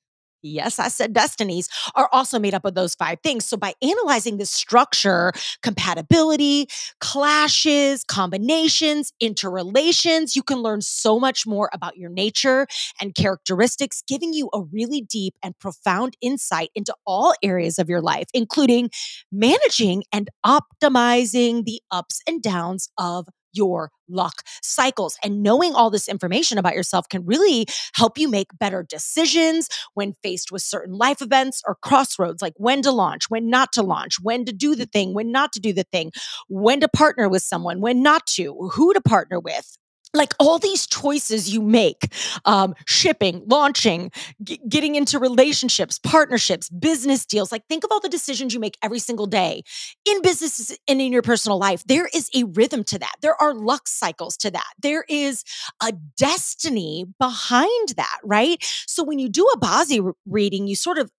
yes, 0.41 0.79
I 0.79 0.88
said 0.88 1.13
destinies, 1.13 1.70
are 1.96 2.10
also 2.12 2.39
made 2.39 2.53
up 2.53 2.65
of 2.65 2.75
those 2.75 2.96
five 2.96 3.20
things. 3.24 3.46
So 3.46 3.58
by 3.58 3.74
analyzing 3.82 4.38
the 4.38 4.46
structure, 4.46 5.32
compatibility, 5.62 6.67
clashes, 7.00 8.03
combinations, 8.03 9.13
interrelations, 9.20 10.36
you 10.36 10.44
can 10.44 10.60
learn 10.60 10.82
so 10.82 11.20
much 11.20 11.46
more 11.46 11.70
about 11.74 11.98
your 11.98 12.10
nature 12.10 12.67
and 13.01 13.15
characteristics, 13.15 14.03
giving 14.08 14.34
you 14.34 14.50
a 14.53 14.62
really 14.62 15.01
deep 15.01 15.36
and 15.44 15.58
profound 15.60 16.15
insight 16.22 16.70
into 16.75 16.94
all 17.06 17.34
areas 17.44 17.79
of 17.79 17.89
your 17.89 18.01
life, 18.01 18.27
including 18.34 18.89
managing 19.32 20.03
and 20.12 20.29
optimizing 20.46 21.65
the 21.65 21.82
ups 21.91 22.22
and 22.27 22.41
downs 22.41 22.89
of 22.98 23.27
your 23.53 23.91
luck 24.09 24.43
cycles. 24.61 25.17
And 25.23 25.43
knowing 25.43 25.73
all 25.73 25.89
this 25.89 26.07
information 26.07 26.57
about 26.57 26.75
yourself 26.75 27.09
can 27.09 27.25
really 27.25 27.65
help 27.93 28.17
you 28.17 28.29
make 28.29 28.47
better 28.59 28.85
decisions 28.87 29.67
when 29.93 30.13
faced 30.23 30.51
with 30.51 30.61
certain 30.61 30.95
life 30.95 31.21
events 31.21 31.61
or 31.65 31.75
crossroads, 31.75 32.41
like 32.41 32.53
when 32.57 32.81
to 32.83 32.91
launch, 32.91 33.29
when 33.29 33.49
not 33.49 33.73
to 33.73 33.83
launch, 33.83 34.17
when 34.21 34.45
to 34.45 34.53
do 34.53 34.75
the 34.75 34.85
thing, 34.85 35.13
when 35.13 35.31
not 35.31 35.51
to 35.53 35.59
do 35.59 35.73
the 35.73 35.85
thing, 35.91 36.11
when 36.47 36.79
to 36.79 36.87
partner 36.87 37.27
with 37.29 37.41
someone, 37.41 37.81
when 37.81 38.01
not 38.01 38.25
to, 38.27 38.69
who 38.73 38.93
to 38.93 39.01
partner 39.01 39.39
with 39.39 39.77
like 40.17 40.33
all 40.39 40.59
these 40.59 40.86
choices 40.88 41.53
you 41.53 41.62
make 41.62 42.13
um, 42.45 42.74
shipping 42.86 43.43
launching 43.47 44.12
g- 44.43 44.59
getting 44.67 44.95
into 44.95 45.19
relationships 45.19 46.00
partnerships 46.00 46.69
business 46.69 47.25
deals 47.25 47.51
like 47.51 47.65
think 47.67 47.83
of 47.83 47.91
all 47.91 48.00
the 48.00 48.09
decisions 48.09 48.53
you 48.53 48.59
make 48.59 48.77
every 48.83 49.00
single 49.00 49.27
day. 49.27 49.63
In 50.09 50.21
business 50.21 50.77
and 50.88 51.01
in 51.01 51.12
your 51.13 51.21
personal 51.21 51.57
life 51.59 51.83
there 51.86 52.09
is 52.13 52.29
a 52.36 52.43
rhythm 52.45 52.83
to 52.86 53.00
that. 53.00 53.15
There 53.21 53.41
are 53.41 53.53
luck 53.53 53.88
cycles 53.88 54.38
to 54.38 54.51
that. 54.51 54.71
There 54.81 55.05
is 55.07 55.43
a 55.81 55.93
destiny 56.17 57.05
behind 57.19 57.89
that 57.95 58.19
right? 58.24 58.57
So 58.88 59.03
when 59.03 59.19
you 59.19 59.29
do 59.29 59.45
a 59.53 59.59
Bazi 59.59 60.13
reading 60.25 60.67
you 60.67 60.75
sort 60.75 60.97
of 60.97 61.12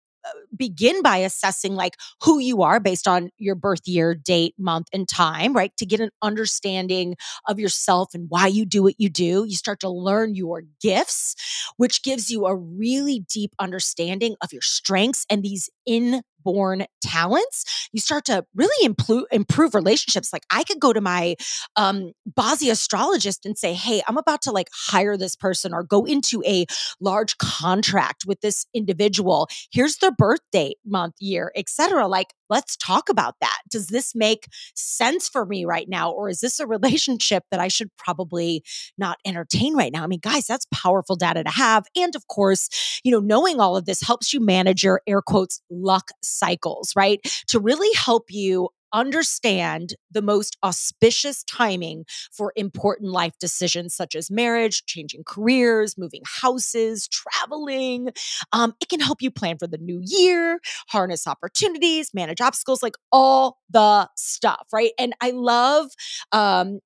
begin 0.56 1.02
by 1.02 1.18
assessing 1.18 1.74
like 1.74 1.96
who 2.22 2.38
you 2.38 2.62
are 2.62 2.80
based 2.80 3.06
on 3.06 3.30
your 3.38 3.54
birth 3.54 3.86
year, 3.86 4.14
date, 4.14 4.54
month, 4.58 4.88
and 4.92 5.08
time, 5.08 5.52
right? 5.52 5.72
To 5.78 5.86
get 5.86 6.00
an 6.00 6.10
understanding 6.22 7.16
of 7.46 7.58
yourself 7.58 8.10
and 8.14 8.26
why 8.28 8.46
you 8.46 8.64
do 8.64 8.82
what 8.82 8.94
you 8.98 9.08
do. 9.08 9.44
You 9.44 9.56
start 9.56 9.80
to 9.80 9.88
learn 9.88 10.34
your 10.34 10.62
gifts, 10.80 11.34
which 11.76 12.02
gives 12.02 12.30
you 12.30 12.46
a 12.46 12.54
really 12.54 13.24
deep 13.32 13.52
understanding 13.58 14.36
of 14.42 14.52
your 14.52 14.62
strengths 14.62 15.26
and 15.30 15.42
these 15.42 15.70
in 15.86 16.22
born 16.48 16.86
talents, 17.02 17.88
you 17.92 18.00
start 18.00 18.24
to 18.24 18.42
really 18.54 18.86
improve, 18.86 19.24
improve 19.30 19.74
relationships. 19.74 20.32
Like 20.32 20.44
I 20.50 20.64
could 20.64 20.80
go 20.80 20.94
to 20.94 21.00
my 21.02 21.36
um, 21.76 22.12
astrologist 22.38 23.44
and 23.44 23.58
say, 23.58 23.74
Hey, 23.74 24.00
I'm 24.08 24.16
about 24.16 24.40
to 24.42 24.50
like 24.50 24.68
hire 24.72 25.18
this 25.18 25.36
person 25.36 25.74
or 25.74 25.82
go 25.82 26.06
into 26.06 26.42
a 26.46 26.64
large 27.02 27.36
contract 27.36 28.24
with 28.26 28.40
this 28.40 28.64
individual. 28.72 29.46
Here's 29.70 29.98
their 29.98 30.10
birth 30.10 30.40
date, 30.50 30.78
month, 30.86 31.16
year, 31.20 31.52
etc. 31.54 32.08
Like, 32.08 32.28
let's 32.48 32.78
talk 32.78 33.10
about 33.10 33.34
that. 33.42 33.58
Does 33.70 33.88
this 33.88 34.14
make 34.14 34.46
sense 34.74 35.28
for 35.28 35.44
me 35.44 35.66
right 35.66 35.86
now? 35.86 36.10
Or 36.10 36.30
is 36.30 36.40
this 36.40 36.58
a 36.60 36.66
relationship 36.66 37.42
that 37.50 37.60
I 37.60 37.68
should 37.68 37.90
probably 37.98 38.62
not 38.96 39.18
entertain 39.26 39.76
right 39.76 39.92
now? 39.92 40.02
I 40.02 40.06
mean, 40.06 40.20
guys, 40.22 40.46
that's 40.46 40.66
powerful 40.72 41.14
data 41.14 41.44
to 41.44 41.50
have. 41.50 41.84
And 41.94 42.16
of 42.16 42.26
course, 42.26 42.70
you 43.04 43.12
know, 43.12 43.20
knowing 43.20 43.60
all 43.60 43.76
of 43.76 43.84
this 43.84 44.00
helps 44.00 44.32
you 44.32 44.40
manage 44.40 44.82
your 44.82 45.02
air 45.06 45.20
quotes 45.20 45.60
luck 45.70 46.08
cycles, 46.38 46.92
right? 46.96 47.20
To 47.48 47.60
really 47.60 47.92
help 47.94 48.26
you 48.30 48.68
understand 48.92 49.94
the 50.10 50.22
most 50.22 50.56
auspicious 50.62 51.44
timing 51.44 52.04
for 52.32 52.52
important 52.56 53.10
life 53.12 53.34
decisions 53.38 53.94
such 53.94 54.14
as 54.14 54.30
marriage, 54.30 54.84
changing 54.86 55.22
careers, 55.26 55.98
moving 55.98 56.22
houses, 56.24 57.08
traveling. 57.08 58.08
Um, 58.52 58.74
it 58.80 58.88
can 58.88 59.00
help 59.00 59.20
you 59.20 59.30
plan 59.30 59.58
for 59.58 59.66
the 59.66 59.78
new 59.78 60.00
year, 60.02 60.60
harness 60.88 61.26
opportunities, 61.26 62.14
manage 62.14 62.40
obstacles, 62.40 62.82
like 62.82 62.96
all 63.12 63.58
the 63.70 64.08
stuff, 64.16 64.66
right? 64.72 64.92
And 64.98 65.14
I 65.20 65.30
love 65.30 65.90
um, 66.32 66.80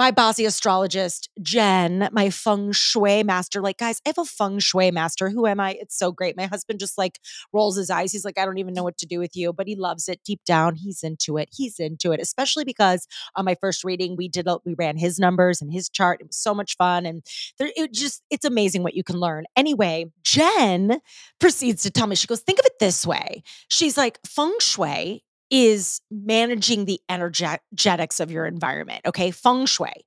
my 0.00 0.10
Bazi 0.10 0.46
astrologist, 0.46 1.28
Jen, 1.42 2.08
my 2.10 2.30
feng 2.30 2.72
shui 2.72 3.22
master. 3.22 3.60
Like, 3.60 3.76
guys, 3.76 4.00
I 4.06 4.08
have 4.08 4.16
a 4.16 4.24
feng 4.24 4.58
shui 4.58 4.90
master. 4.90 5.28
Who 5.28 5.46
am 5.46 5.60
I? 5.60 5.72
It's 5.72 5.94
so 5.94 6.10
great. 6.10 6.38
My 6.38 6.46
husband 6.46 6.80
just 6.80 6.96
like 6.96 7.20
rolls 7.52 7.76
his 7.76 7.90
eyes. 7.90 8.10
He's 8.10 8.24
like, 8.24 8.38
I 8.38 8.46
don't 8.46 8.56
even 8.56 8.72
know 8.72 8.82
what 8.82 8.96
to 8.96 9.06
do 9.06 9.18
with 9.18 9.36
you, 9.36 9.52
but 9.52 9.66
he 9.66 9.76
loves 9.76 10.08
it 10.08 10.22
deep 10.24 10.40
down. 10.46 10.76
He's 10.76 11.02
into 11.02 11.36
it. 11.36 11.50
He's 11.52 11.78
into 11.78 12.12
it, 12.12 12.20
especially 12.20 12.64
because 12.64 13.06
on 13.36 13.44
my 13.44 13.56
first 13.60 13.84
reading, 13.84 14.16
we 14.16 14.26
did, 14.26 14.48
we 14.64 14.72
ran 14.72 14.96
his 14.96 15.18
numbers 15.18 15.60
and 15.60 15.70
his 15.70 15.90
chart. 15.90 16.22
It 16.22 16.28
was 16.28 16.36
so 16.38 16.54
much 16.54 16.78
fun. 16.78 17.04
And 17.04 17.22
there, 17.58 17.70
it 17.76 17.92
just, 17.92 18.22
it's 18.30 18.46
amazing 18.46 18.82
what 18.82 18.94
you 18.94 19.04
can 19.04 19.16
learn. 19.16 19.44
Anyway, 19.54 20.06
Jen 20.22 21.02
proceeds 21.40 21.82
to 21.82 21.90
tell 21.90 22.06
me, 22.06 22.16
she 22.16 22.26
goes, 22.26 22.40
think 22.40 22.58
of 22.58 22.64
it 22.64 22.78
this 22.80 23.06
way. 23.06 23.42
She's 23.68 23.98
like, 23.98 24.18
feng 24.26 24.56
shui 24.60 25.24
is 25.50 26.00
managing 26.10 26.84
the 26.84 27.00
energetics 27.08 28.20
of 28.20 28.30
your 28.30 28.46
environment. 28.46 29.00
Okay. 29.06 29.30
Feng 29.30 29.66
shui 29.66 30.04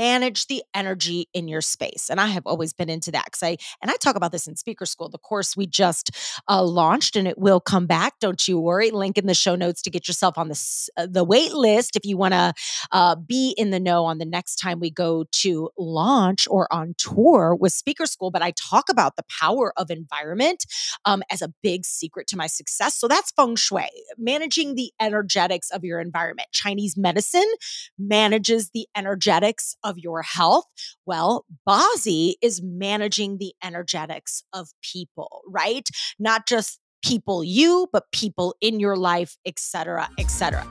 manage 0.00 0.46
the 0.46 0.62
energy 0.74 1.28
in 1.34 1.46
your 1.46 1.60
space. 1.60 2.08
And 2.08 2.18
I 2.18 2.28
have 2.28 2.46
always 2.46 2.72
been 2.72 2.88
into 2.88 3.10
that 3.10 3.26
because 3.26 3.42
I, 3.42 3.58
and 3.82 3.90
I 3.90 3.96
talk 3.96 4.16
about 4.16 4.32
this 4.32 4.48
in 4.48 4.56
speaker 4.56 4.86
school, 4.86 5.10
the 5.10 5.18
course 5.18 5.58
we 5.58 5.66
just 5.66 6.10
uh, 6.48 6.64
launched 6.64 7.16
and 7.16 7.28
it 7.28 7.36
will 7.36 7.60
come 7.60 7.86
back. 7.86 8.14
Don't 8.18 8.48
you 8.48 8.58
worry. 8.58 8.90
Link 8.90 9.18
in 9.18 9.26
the 9.26 9.34
show 9.34 9.56
notes 9.56 9.82
to 9.82 9.90
get 9.90 10.08
yourself 10.08 10.38
on 10.38 10.48
the, 10.48 10.90
uh, 10.96 11.06
the 11.06 11.22
wait 11.22 11.52
list 11.52 11.96
if 11.96 12.06
you 12.06 12.16
want 12.16 12.32
to 12.32 12.54
uh, 12.92 13.14
be 13.14 13.54
in 13.58 13.68
the 13.68 13.78
know 13.78 14.06
on 14.06 14.16
the 14.16 14.24
next 14.24 14.56
time 14.56 14.80
we 14.80 14.90
go 14.90 15.26
to 15.32 15.68
launch 15.76 16.48
or 16.48 16.66
on 16.72 16.94
tour 16.96 17.54
with 17.54 17.74
speaker 17.74 18.06
school. 18.06 18.30
But 18.30 18.40
I 18.40 18.52
talk 18.52 18.88
about 18.88 19.16
the 19.16 19.24
power 19.38 19.74
of 19.76 19.90
environment 19.90 20.64
um, 21.04 21.22
as 21.30 21.42
a 21.42 21.52
big 21.62 21.84
secret 21.84 22.26
to 22.28 22.38
my 22.38 22.46
success. 22.46 22.94
So 22.96 23.06
that's 23.06 23.32
feng 23.32 23.54
shui, 23.54 23.90
managing 24.16 24.76
the 24.76 24.92
energetics 24.98 25.70
of 25.70 25.84
your 25.84 26.00
environment. 26.00 26.48
Chinese 26.52 26.96
medicine 26.96 27.52
manages 27.98 28.70
the 28.70 28.86
energetics 28.96 29.76
your 29.98 30.22
health? 30.22 30.66
Well, 31.06 31.44
Bazi 31.68 32.34
is 32.42 32.62
managing 32.62 33.38
the 33.38 33.52
energetics 33.62 34.42
of 34.52 34.68
people, 34.82 35.42
right? 35.46 35.88
Not 36.18 36.46
just 36.46 36.78
people 37.04 37.42
you, 37.42 37.88
but 37.92 38.10
people 38.12 38.54
in 38.60 38.80
your 38.80 38.96
life, 38.96 39.36
etc., 39.46 40.08
etc. 40.18 40.66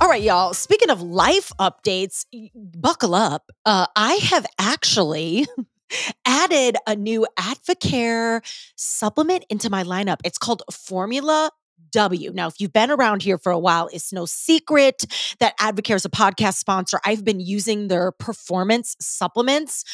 All 0.00 0.08
right, 0.08 0.22
y'all. 0.22 0.54
Speaking 0.54 0.90
of 0.90 1.02
life 1.02 1.50
updates, 1.58 2.24
buckle 2.54 3.14
up. 3.14 3.50
Uh, 3.66 3.86
I 3.96 4.14
have 4.14 4.46
actually 4.58 5.44
added 6.24 6.76
a 6.86 6.94
new 6.94 7.26
Advocare 7.38 8.40
supplement 8.76 9.44
into 9.50 9.70
my 9.70 9.82
lineup. 9.82 10.18
It's 10.24 10.38
called 10.38 10.62
Formula 10.70 11.50
W. 11.92 12.32
Now, 12.32 12.48
if 12.48 12.54
you've 12.60 12.72
been 12.72 12.90
around 12.90 13.22
here 13.22 13.38
for 13.38 13.50
a 13.52 13.58
while, 13.58 13.88
it's 13.92 14.12
no 14.12 14.26
secret 14.26 15.04
that 15.40 15.58
Advocare 15.58 15.96
is 15.96 16.04
a 16.04 16.10
podcast 16.10 16.54
sponsor. 16.54 17.00
I've 17.04 17.24
been 17.24 17.40
using 17.40 17.88
their 17.88 18.12
performance 18.12 18.96
supplements. 19.00 19.84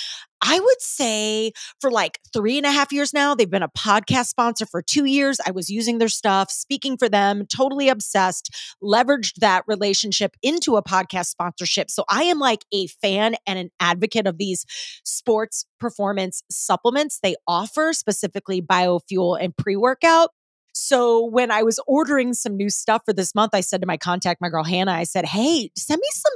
I 0.46 0.60
would 0.60 0.80
say 0.80 1.52
for 1.80 1.90
like 1.90 2.18
three 2.32 2.58
and 2.58 2.66
a 2.66 2.70
half 2.70 2.92
years 2.92 3.14
now. 3.14 3.34
They've 3.34 3.50
been 3.50 3.62
a 3.62 3.68
podcast 3.70 4.26
sponsor 4.26 4.66
for 4.66 4.82
two 4.82 5.06
years. 5.06 5.38
I 5.46 5.52
was 5.52 5.70
using 5.70 5.98
their 5.98 6.08
stuff, 6.08 6.50
speaking 6.50 6.98
for 6.98 7.08
them, 7.08 7.46
totally 7.46 7.88
obsessed, 7.88 8.50
leveraged 8.82 9.36
that 9.36 9.64
relationship 9.66 10.36
into 10.42 10.76
a 10.76 10.82
podcast 10.82 11.26
sponsorship. 11.26 11.90
So 11.90 12.04
I 12.10 12.24
am 12.24 12.38
like 12.38 12.64
a 12.72 12.88
fan 12.88 13.36
and 13.46 13.58
an 13.58 13.70
advocate 13.80 14.26
of 14.26 14.36
these 14.36 14.66
sports 15.04 15.64
performance 15.80 16.42
supplements 16.50 17.20
they 17.22 17.36
offer, 17.48 17.94
specifically 17.94 18.60
biofuel 18.60 19.42
and 19.42 19.56
pre 19.56 19.76
workout. 19.76 20.30
So 20.74 21.24
when 21.24 21.50
I 21.50 21.62
was 21.62 21.80
ordering 21.86 22.34
some 22.34 22.56
new 22.56 22.68
stuff 22.68 23.02
for 23.06 23.12
this 23.12 23.34
month, 23.34 23.54
I 23.54 23.60
said 23.60 23.80
to 23.80 23.86
my 23.86 23.96
contact, 23.96 24.40
my 24.40 24.48
girl 24.48 24.64
Hannah, 24.64 24.92
I 24.92 25.04
said, 25.04 25.24
"Hey, 25.24 25.70
send 25.76 26.00
me 26.00 26.08
some, 26.12 26.32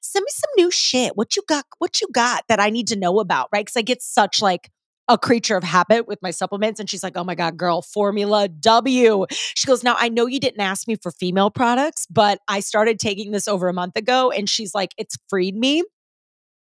send 0.00 0.22
me 0.22 0.30
some 0.30 0.50
new 0.56 0.70
shit. 0.70 1.16
What 1.16 1.36
you 1.36 1.42
got? 1.48 1.64
What 1.78 2.00
you 2.00 2.08
got 2.12 2.44
that 2.48 2.60
I 2.60 2.70
need 2.70 2.88
to 2.88 2.96
know 2.96 3.20
about? 3.20 3.48
Right? 3.52 3.64
Because 3.64 3.76
I 3.76 3.82
get 3.82 4.02
such 4.02 4.40
like." 4.40 4.70
a 5.08 5.18
creature 5.18 5.56
of 5.56 5.64
habit 5.64 6.06
with 6.06 6.20
my 6.22 6.30
supplements. 6.30 6.78
And 6.78 6.88
she's 6.88 7.02
like, 7.02 7.16
oh 7.16 7.24
my 7.24 7.34
God, 7.34 7.56
girl, 7.56 7.82
Formula 7.82 8.46
W. 8.46 9.26
She 9.30 9.66
goes, 9.66 9.82
now 9.82 9.96
I 9.98 10.08
know 10.08 10.26
you 10.26 10.38
didn't 10.38 10.60
ask 10.60 10.86
me 10.86 10.94
for 10.94 11.10
female 11.10 11.50
products, 11.50 12.06
but 12.08 12.38
I 12.46 12.60
started 12.60 13.00
taking 13.00 13.32
this 13.32 13.48
over 13.48 13.68
a 13.68 13.74
month 13.74 13.96
ago. 13.96 14.30
And 14.30 14.48
she's 14.48 14.72
like, 14.72 14.90
it's 14.96 15.16
freed 15.28 15.56
me 15.56 15.82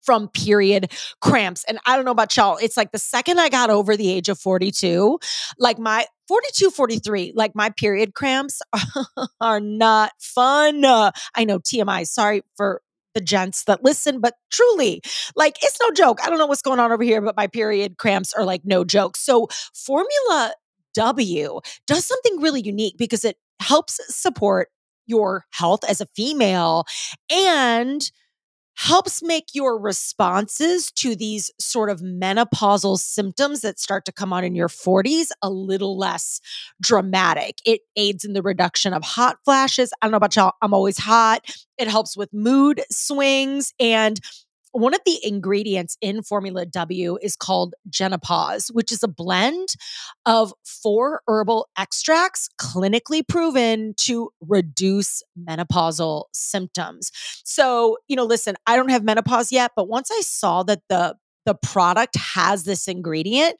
from 0.02 0.30
period 0.30 0.94
cramps. 1.20 1.66
And 1.68 1.78
I 1.86 1.98
don't 1.98 2.06
know 2.06 2.12
about 2.12 2.36
y'all. 2.38 2.58
It's 2.62 2.78
like 2.78 2.94
the 2.94 3.00
second 3.00 3.38
I 3.40 3.50
got 3.50 3.70
over 3.70 3.98
the 3.98 4.10
age 4.10 4.30
of 4.30 4.40
42, 4.40 5.20
like 5.60 5.78
my 5.78 6.06
42, 6.28 6.72
43, 6.72 7.34
like 7.36 7.54
my 7.56 7.70
period 7.70 8.14
cramps 8.14 8.62
are 9.42 9.60
not 9.60 10.12
fun. 10.20 10.84
Uh, 10.84 11.12
I 11.36 11.46
know 11.46 11.60
TMI, 11.60 12.06
sorry 12.06 12.44
for 12.56 12.82
the 13.14 13.22
gents 13.22 13.64
that 13.64 13.84
listen, 13.84 14.20
but 14.20 14.36
truly, 14.52 15.02
like 15.36 15.58
it's 15.64 15.78
no 15.82 15.92
joke. 15.92 16.20
I 16.24 16.30
don't 16.30 16.38
know 16.38 16.46
what's 16.46 16.62
going 16.62 16.80
on 16.80 16.92
over 16.92 17.04
here, 17.04 17.22
but 17.22 17.36
my 17.36 17.48
period 17.48 17.98
cramps 17.98 18.34
are 18.34 18.46
like 18.46 18.62
no 18.64 18.84
joke. 18.84 19.18
So, 19.18 19.48
Formula 19.74 20.54
W 20.94 21.60
does 21.88 22.06
something 22.06 22.42
really 22.42 22.62
unique 22.62 22.96
because 22.98 23.26
it 23.26 23.38
helps 23.60 24.00
support 24.16 24.70
your 25.08 25.46
health 25.52 25.80
as 25.90 26.02
a 26.02 26.08
female 26.16 26.86
and 27.32 28.12
helps 28.78 29.24
make 29.24 29.48
your 29.54 29.80
responses 29.80 30.92
to 30.92 31.16
these 31.16 31.50
sort 31.60 31.90
of 31.90 32.00
menopausal 32.00 32.96
symptoms 32.98 33.62
that 33.62 33.80
start 33.80 34.06
to 34.06 34.12
come 34.12 34.32
on 34.32 34.44
in 34.44 34.54
your 34.54 34.68
40s 34.68 35.30
a 35.42 35.50
little 35.50 35.98
less 35.98 36.40
dramatic. 36.80 37.58
It 37.66 37.82
aids 37.96 38.24
in 38.24 38.34
the 38.34 38.44
reduction 38.44 38.94
of 38.94 39.04
hot 39.04 39.38
flashes. 39.44 39.92
I 40.00 40.06
don't 40.06 40.12
know 40.12 40.18
about 40.18 40.36
y'all, 40.36 40.54
I'm 40.62 40.76
always 40.76 41.00
hot. 41.00 41.44
It 41.80 41.88
helps 41.88 42.16
with 42.16 42.32
mood 42.32 42.84
swings 42.92 43.74
and 43.80 44.20
one 44.78 44.94
of 44.94 45.02
the 45.08 45.20
ingredients 45.24 45.98
in 46.02 46.22
Formula 46.22 46.64
W 46.64 47.18
is 47.20 47.36
called 47.36 47.74
Genopause, 47.90 48.70
which 48.72 48.92
is 48.92 49.02
a 49.02 49.08
blend 49.08 49.70
of 50.28 50.54
four 50.64 51.22
herbal 51.28 51.68
extracts 51.76 52.48
clinically 52.62 53.28
proven 53.28 53.96
to 54.02 54.30
reduce 54.40 55.24
menopausal 55.50 56.26
symptoms. 56.32 57.12
So, 57.44 57.98
you 58.08 58.16
know, 58.16 58.26
listen, 58.26 58.56
I 58.68 58.76
don't 58.76 58.92
have 58.92 59.04
menopause 59.04 59.52
yet, 59.52 59.72
but 59.76 59.88
once 59.88 60.12
I 60.12 60.22
saw 60.22 60.62
that 60.64 60.82
the 60.90 61.16
the 61.48 61.56
product 61.56 62.16
has 62.18 62.66
this 62.66 62.88
ingredient, 62.88 63.56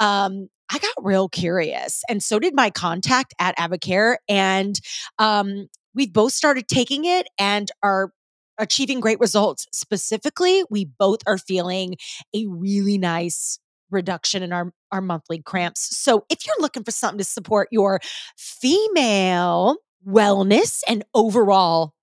um, 0.00 0.48
I 0.70 0.78
got 0.78 0.94
real 1.02 1.28
curious. 1.28 2.02
And 2.08 2.22
so 2.22 2.38
did 2.38 2.54
my 2.54 2.70
contact 2.70 3.34
at 3.38 3.58
AdvoCare. 3.58 4.16
And 4.28 4.78
um, 5.18 5.68
we've 5.92 6.12
both 6.12 6.32
started 6.32 6.68
taking 6.68 7.04
it 7.04 7.26
and 7.38 7.70
are 7.82 8.12
achieving 8.58 9.00
great 9.00 9.20
results. 9.20 9.66
Specifically, 9.72 10.64
we 10.70 10.84
both 10.84 11.20
are 11.26 11.38
feeling 11.38 11.96
a 12.34 12.46
really 12.46 12.98
nice 12.98 13.58
reduction 13.92 14.42
in 14.42 14.52
our, 14.52 14.72
our 14.90 15.00
monthly 15.00 15.40
cramps. 15.40 15.96
So 15.96 16.24
if 16.30 16.46
you're 16.46 16.56
looking 16.60 16.82
for 16.82 16.90
something 16.90 17.18
to 17.18 17.24
support 17.24 17.68
your 17.70 18.00
female 18.36 19.76
wellness 20.06 20.80
and 20.88 21.04
overall 21.14 21.94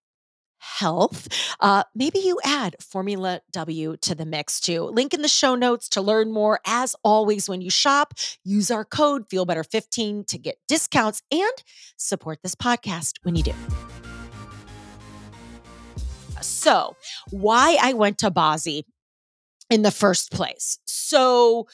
health, 0.59 1.27
uh, 1.59 1.83
maybe 1.95 2.19
you 2.19 2.37
add 2.43 2.75
Formula 2.81 3.41
W 3.51 3.97
to 3.97 4.15
the 4.15 4.25
mix 4.25 4.59
too. 4.59 4.83
Link 4.83 5.13
in 5.13 5.21
the 5.21 5.27
show 5.27 5.55
notes 5.55 5.89
to 5.89 6.01
learn 6.01 6.31
more. 6.31 6.59
As 6.65 6.95
always, 7.03 7.49
when 7.49 7.61
you 7.61 7.69
shop, 7.69 8.13
use 8.43 8.69
our 8.69 8.85
code 8.85 9.27
FeelBetter15 9.29 10.27
to 10.27 10.37
get 10.37 10.57
discounts 10.67 11.21
and 11.31 11.63
support 11.97 12.39
this 12.43 12.55
podcast 12.55 13.13
when 13.23 13.35
you 13.35 13.43
do. 13.43 13.53
So, 16.41 16.95
why 17.31 17.77
I 17.81 17.93
went 17.93 18.17
to 18.19 18.31
Bazi 18.31 18.83
in 19.69 19.81
the 19.81 19.91
first 19.91 20.31
place. 20.31 20.79
So, 20.85 21.67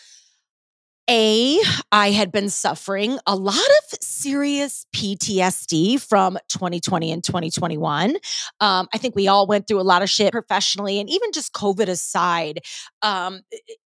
a, 1.07 1.59
I 1.91 2.09
had 2.11 2.31
been 2.31 2.49
suffering 2.49 3.19
a 3.27 3.35
lot 3.35 3.55
of 3.55 3.99
serious 4.01 4.87
PTSD 4.95 6.01
from 6.01 6.37
2020 6.47 7.11
and 7.11 7.23
2021. 7.23 8.15
Um, 8.59 8.87
I 8.91 8.97
think 8.97 9.15
we 9.15 9.27
all 9.27 9.45
went 9.45 9.67
through 9.67 9.81
a 9.81 9.83
lot 9.83 10.01
of 10.01 10.09
shit 10.09 10.31
professionally, 10.31 10.99
and 10.99 11.09
even 11.09 11.31
just 11.31 11.53
COVID 11.53 11.87
aside, 11.87 12.61
um, 13.03 13.41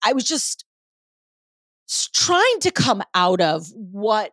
I 0.05 0.13
was 0.13 0.25
just 0.25 0.65
trying 2.15 2.61
to 2.61 2.71
come 2.71 3.03
out 3.15 3.41
of 3.41 3.67
what 3.73 4.33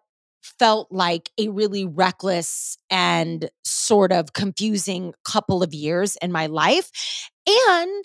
felt 0.59 0.91
like 0.91 1.29
a 1.37 1.49
really 1.49 1.85
reckless 1.85 2.77
and 2.89 3.49
sort 3.63 4.11
of 4.11 4.33
confusing 4.33 5.13
couple 5.23 5.63
of 5.63 5.73
years 5.73 6.17
in 6.21 6.31
my 6.31 6.45
life. 6.45 6.91
And 7.47 8.03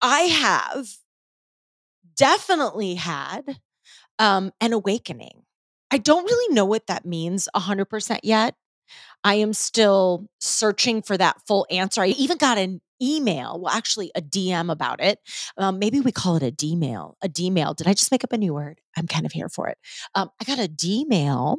I 0.00 0.20
have 0.20 0.88
definitely 2.16 2.94
had 2.94 3.60
um, 4.18 4.52
an 4.60 4.72
awakening. 4.72 5.42
I 5.90 5.98
don't 5.98 6.24
really 6.24 6.54
know 6.54 6.64
what 6.64 6.86
that 6.88 7.06
means 7.06 7.48
100% 7.54 8.20
yet. 8.22 8.54
I 9.24 9.34
am 9.34 9.52
still 9.52 10.26
searching 10.40 11.02
for 11.02 11.16
that 11.16 11.36
full 11.46 11.66
answer. 11.70 12.02
I 12.02 12.08
even 12.08 12.38
got 12.38 12.58
an 12.58 12.80
email, 13.00 13.60
well, 13.60 13.72
actually 13.72 14.10
a 14.14 14.20
DM 14.20 14.70
about 14.70 15.00
it. 15.00 15.18
Um, 15.56 15.78
maybe 15.78 16.00
we 16.00 16.12
call 16.12 16.36
it 16.36 16.42
a 16.42 16.50
D-mail. 16.50 17.16
A 17.22 17.28
D-mail. 17.28 17.74
Did 17.74 17.86
I 17.86 17.94
just 17.94 18.10
make 18.10 18.24
up 18.24 18.32
a 18.32 18.38
new 18.38 18.54
word? 18.54 18.80
I'm 18.96 19.06
kind 19.06 19.24
of 19.26 19.32
here 19.32 19.48
for 19.48 19.68
it. 19.68 19.78
Um, 20.14 20.30
I 20.40 20.44
got 20.44 20.58
a 20.58 20.68
D-mail 20.68 21.58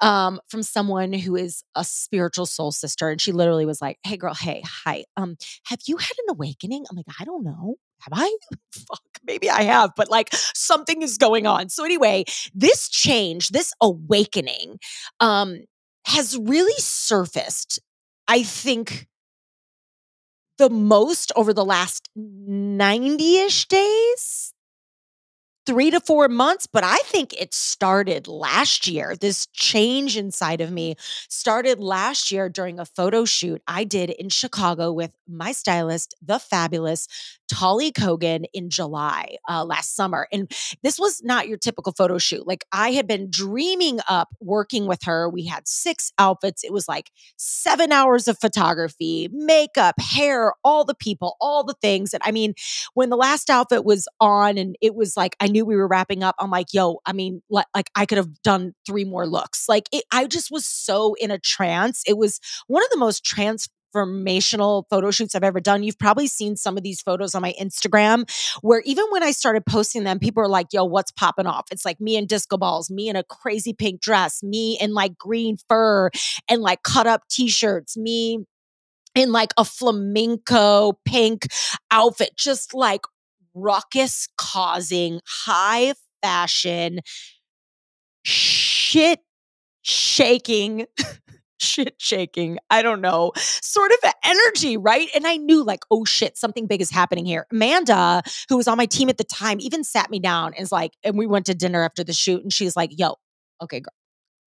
um, 0.00 0.40
from 0.48 0.62
someone 0.62 1.12
who 1.12 1.36
is 1.36 1.62
a 1.74 1.84
spiritual 1.84 2.46
soul 2.46 2.72
sister, 2.72 3.10
and 3.10 3.20
she 3.20 3.32
literally 3.32 3.66
was 3.66 3.82
like, 3.82 3.98
"Hey, 4.02 4.16
girl. 4.16 4.34
Hey, 4.34 4.62
hi. 4.64 5.04
Um, 5.16 5.36
have 5.66 5.80
you 5.86 5.96
had 5.98 6.14
an 6.26 6.30
awakening?" 6.30 6.84
I'm 6.90 6.96
like, 6.96 7.06
"I 7.20 7.24
don't 7.24 7.44
know." 7.44 7.76
Have 8.00 8.12
I? 8.12 8.36
Fuck, 8.72 9.02
maybe 9.26 9.50
I 9.50 9.62
have, 9.62 9.90
but 9.96 10.08
like 10.10 10.28
something 10.32 11.02
is 11.02 11.18
going 11.18 11.46
on. 11.46 11.68
So 11.68 11.84
anyway, 11.84 12.24
this 12.54 12.88
change, 12.88 13.48
this 13.48 13.72
awakening, 13.80 14.78
um, 15.20 15.60
has 16.08 16.36
really 16.38 16.78
surfaced, 16.78 17.78
I 18.26 18.42
think, 18.42 19.06
the 20.58 20.70
most 20.70 21.30
over 21.36 21.52
the 21.52 21.64
last 21.64 22.08
90 22.16 23.36
ish 23.38 23.68
days 23.68 24.52
three 25.66 25.90
to 25.90 26.00
four 26.00 26.28
months, 26.28 26.66
but 26.66 26.82
I 26.82 26.96
think 27.04 27.34
it 27.34 27.52
started 27.52 28.26
last 28.26 28.88
year. 28.88 29.14
This 29.20 29.46
change 29.52 30.16
inside 30.16 30.62
of 30.62 30.70
me 30.72 30.96
started 31.28 31.78
last 31.78 32.32
year 32.32 32.48
during 32.48 32.78
a 32.78 32.86
photo 32.86 33.26
shoot 33.26 33.60
I 33.68 33.84
did 33.84 34.08
in 34.08 34.30
Chicago 34.30 34.90
with 34.90 35.12
my 35.28 35.52
stylist, 35.52 36.14
the 36.22 36.38
fabulous 36.38 37.06
Tolly 37.48 37.92
Kogan, 37.92 38.44
in 38.52 38.70
July 38.70 39.36
uh, 39.48 39.64
last 39.64 39.94
summer. 39.94 40.28
And 40.32 40.50
this 40.82 40.98
was 40.98 41.22
not 41.22 41.48
your 41.48 41.58
typical 41.58 41.92
photo 41.92 42.18
shoot. 42.18 42.46
Like 42.46 42.64
I 42.72 42.90
had 42.92 43.06
been 43.06 43.30
dreaming 43.30 44.00
up 44.08 44.28
working 44.40 44.86
with 44.86 45.02
her. 45.04 45.28
We 45.28 45.46
had 45.46 45.66
six 45.66 46.12
outfits. 46.18 46.64
It 46.64 46.72
was 46.72 46.88
like 46.88 47.10
seven 47.36 47.92
hours 47.92 48.28
of 48.28 48.38
photography, 48.38 49.28
makeup, 49.32 50.00
hair, 50.00 50.52
all 50.64 50.84
the 50.84 50.94
people, 50.94 51.36
all 51.40 51.64
the 51.64 51.76
things. 51.80 52.14
And 52.14 52.22
I 52.24 52.32
mean, 52.32 52.54
when 52.94 53.10
the 53.10 53.16
last 53.16 53.50
outfit 53.50 53.84
was 53.84 54.08
on 54.20 54.58
and 54.58 54.76
it 54.80 54.94
was 54.94 55.16
like, 55.16 55.36
I 55.40 55.46
knew 55.46 55.64
we 55.64 55.76
were 55.76 55.88
wrapping 55.88 56.22
up, 56.22 56.34
I'm 56.38 56.50
like, 56.50 56.72
yo, 56.72 56.98
I 57.06 57.12
mean, 57.12 57.42
like, 57.50 57.66
like 57.74 57.90
I 57.94 58.06
could 58.06 58.18
have 58.18 58.42
done 58.42 58.74
three 58.86 59.04
more 59.04 59.26
looks. 59.26 59.68
Like 59.68 59.88
it, 59.92 60.04
I 60.12 60.26
just 60.26 60.50
was 60.50 60.66
so 60.66 61.14
in 61.14 61.30
a 61.30 61.38
trance. 61.38 62.02
It 62.06 62.16
was 62.16 62.40
one 62.66 62.82
of 62.82 62.90
the 62.90 62.98
most 62.98 63.24
transformational 63.94 64.84
photo 64.90 65.10
shoots 65.10 65.34
I've 65.34 65.44
ever 65.44 65.60
done. 65.60 65.82
You've 65.82 65.98
probably 65.98 66.26
seen 66.26 66.56
some 66.56 66.76
of 66.76 66.82
these 66.82 67.00
photos 67.00 67.34
on 67.34 67.42
my 67.42 67.54
Instagram 67.60 68.28
where 68.60 68.82
even 68.84 69.04
when 69.10 69.22
I 69.22 69.30
started 69.30 69.64
posting 69.66 70.04
them, 70.04 70.18
people 70.18 70.42
are 70.42 70.48
like, 70.48 70.68
yo, 70.72 70.84
what's 70.84 71.10
popping 71.10 71.46
off? 71.46 71.66
It's 71.70 71.84
like 71.84 72.00
me 72.00 72.16
in 72.16 72.26
disco 72.26 72.56
balls, 72.56 72.90
me 72.90 73.08
in 73.08 73.16
a 73.16 73.24
crazy 73.24 73.72
pink 73.72 74.00
dress, 74.00 74.42
me 74.42 74.78
in 74.80 74.94
like 74.94 75.16
green 75.16 75.56
fur 75.68 76.10
and 76.48 76.62
like 76.62 76.82
cut 76.82 77.06
up 77.06 77.22
t-shirts, 77.30 77.96
me 77.96 78.44
in 79.14 79.32
like 79.32 79.52
a 79.56 79.64
flamenco 79.64 80.98
pink 81.04 81.46
outfit, 81.90 82.30
just 82.36 82.74
like 82.74 83.02
ruckus 83.54 84.28
causing, 84.36 85.20
high 85.26 85.94
fashion, 86.22 87.00
shit 88.24 89.20
shaking. 89.82 90.86
shit 91.60 91.94
shaking, 91.98 92.58
I 92.70 92.82
don't 92.82 93.00
know, 93.00 93.32
sort 93.36 93.92
of 93.92 94.12
energy, 94.24 94.76
right? 94.76 95.08
And 95.14 95.26
I 95.26 95.36
knew 95.36 95.64
like, 95.64 95.84
oh 95.90 96.04
shit, 96.04 96.36
something 96.36 96.66
big 96.66 96.80
is 96.80 96.90
happening 96.90 97.26
here. 97.26 97.46
Amanda, 97.52 98.22
who 98.48 98.56
was 98.56 98.68
on 98.68 98.76
my 98.76 98.86
team 98.86 99.08
at 99.08 99.18
the 99.18 99.24
time, 99.24 99.58
even 99.60 99.84
sat 99.84 100.10
me 100.10 100.20
down 100.20 100.54
and 100.54 100.62
was 100.62 100.72
like, 100.72 100.92
and 101.02 101.18
we 101.18 101.26
went 101.26 101.46
to 101.46 101.54
dinner 101.54 101.82
after 101.84 102.04
the 102.04 102.12
shoot, 102.12 102.42
and 102.42 102.52
she's 102.52 102.76
like, 102.76 102.90
yo, 102.98 103.16
okay, 103.62 103.80
girl. 103.80 103.92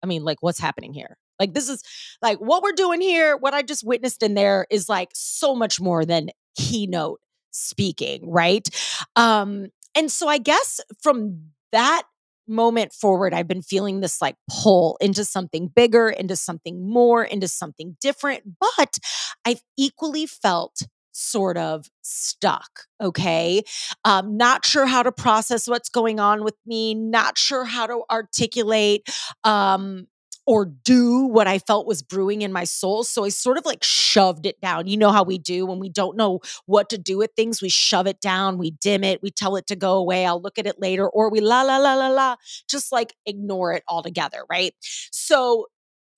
I 0.02 0.06
mean, 0.06 0.24
like, 0.24 0.38
what's 0.40 0.58
happening 0.58 0.94
here? 0.94 1.16
Like, 1.38 1.54
this 1.54 1.68
is 1.68 1.82
like 2.22 2.38
what 2.38 2.62
we're 2.62 2.72
doing 2.72 3.00
here, 3.00 3.36
what 3.36 3.54
I 3.54 3.62
just 3.62 3.84
witnessed 3.84 4.22
in 4.22 4.34
there 4.34 4.66
is 4.70 4.88
like 4.88 5.10
so 5.14 5.54
much 5.54 5.80
more 5.80 6.04
than 6.04 6.30
keynote 6.56 7.20
speaking, 7.50 8.30
right? 8.30 8.68
Um, 9.16 9.68
and 9.94 10.10
so 10.10 10.28
I 10.28 10.38
guess 10.38 10.80
from 11.02 11.50
that 11.72 12.02
moment 12.50 12.92
forward, 12.92 13.32
I've 13.32 13.48
been 13.48 13.62
feeling 13.62 14.00
this 14.00 14.20
like 14.20 14.36
pull 14.50 14.98
into 15.00 15.24
something 15.24 15.68
bigger, 15.68 16.10
into 16.10 16.36
something 16.36 16.88
more, 16.88 17.24
into 17.24 17.48
something 17.48 17.96
different. 18.00 18.42
But 18.60 18.98
I've 19.44 19.62
equally 19.78 20.26
felt 20.26 20.82
sort 21.12 21.56
of 21.56 21.86
stuck. 22.02 22.82
Okay. 23.00 23.62
Um, 24.04 24.36
not 24.36 24.64
sure 24.64 24.86
how 24.86 25.02
to 25.02 25.12
process 25.12 25.66
what's 25.68 25.88
going 25.88 26.20
on 26.20 26.44
with 26.44 26.56
me, 26.66 26.94
not 26.94 27.38
sure 27.38 27.64
how 27.64 27.86
to 27.86 28.02
articulate 28.10 29.08
um, 29.44 30.06
or 30.50 30.64
do 30.64 31.26
what 31.26 31.46
I 31.46 31.60
felt 31.60 31.86
was 31.86 32.02
brewing 32.02 32.42
in 32.42 32.52
my 32.52 32.64
soul. 32.64 33.04
So 33.04 33.22
I 33.22 33.28
sort 33.28 33.56
of 33.56 33.64
like 33.64 33.84
shoved 33.84 34.46
it 34.46 34.60
down. 34.60 34.88
You 34.88 34.96
know 34.96 35.12
how 35.12 35.22
we 35.22 35.38
do 35.38 35.64
when 35.64 35.78
we 35.78 35.88
don't 35.88 36.16
know 36.16 36.40
what 36.66 36.90
to 36.90 36.98
do 36.98 37.18
with 37.18 37.30
things, 37.36 37.62
we 37.62 37.68
shove 37.68 38.08
it 38.08 38.20
down, 38.20 38.58
we 38.58 38.72
dim 38.72 39.04
it, 39.04 39.22
we 39.22 39.30
tell 39.30 39.54
it 39.54 39.68
to 39.68 39.76
go 39.76 39.94
away. 39.94 40.26
I'll 40.26 40.42
look 40.42 40.58
at 40.58 40.66
it 40.66 40.80
later, 40.80 41.08
or 41.08 41.30
we 41.30 41.38
la 41.38 41.62
la 41.62 41.76
la 41.76 41.94
la 41.94 42.08
la, 42.08 42.34
just 42.68 42.90
like 42.90 43.14
ignore 43.26 43.72
it 43.74 43.84
altogether. 43.86 44.42
Right. 44.50 44.74
So 45.12 45.66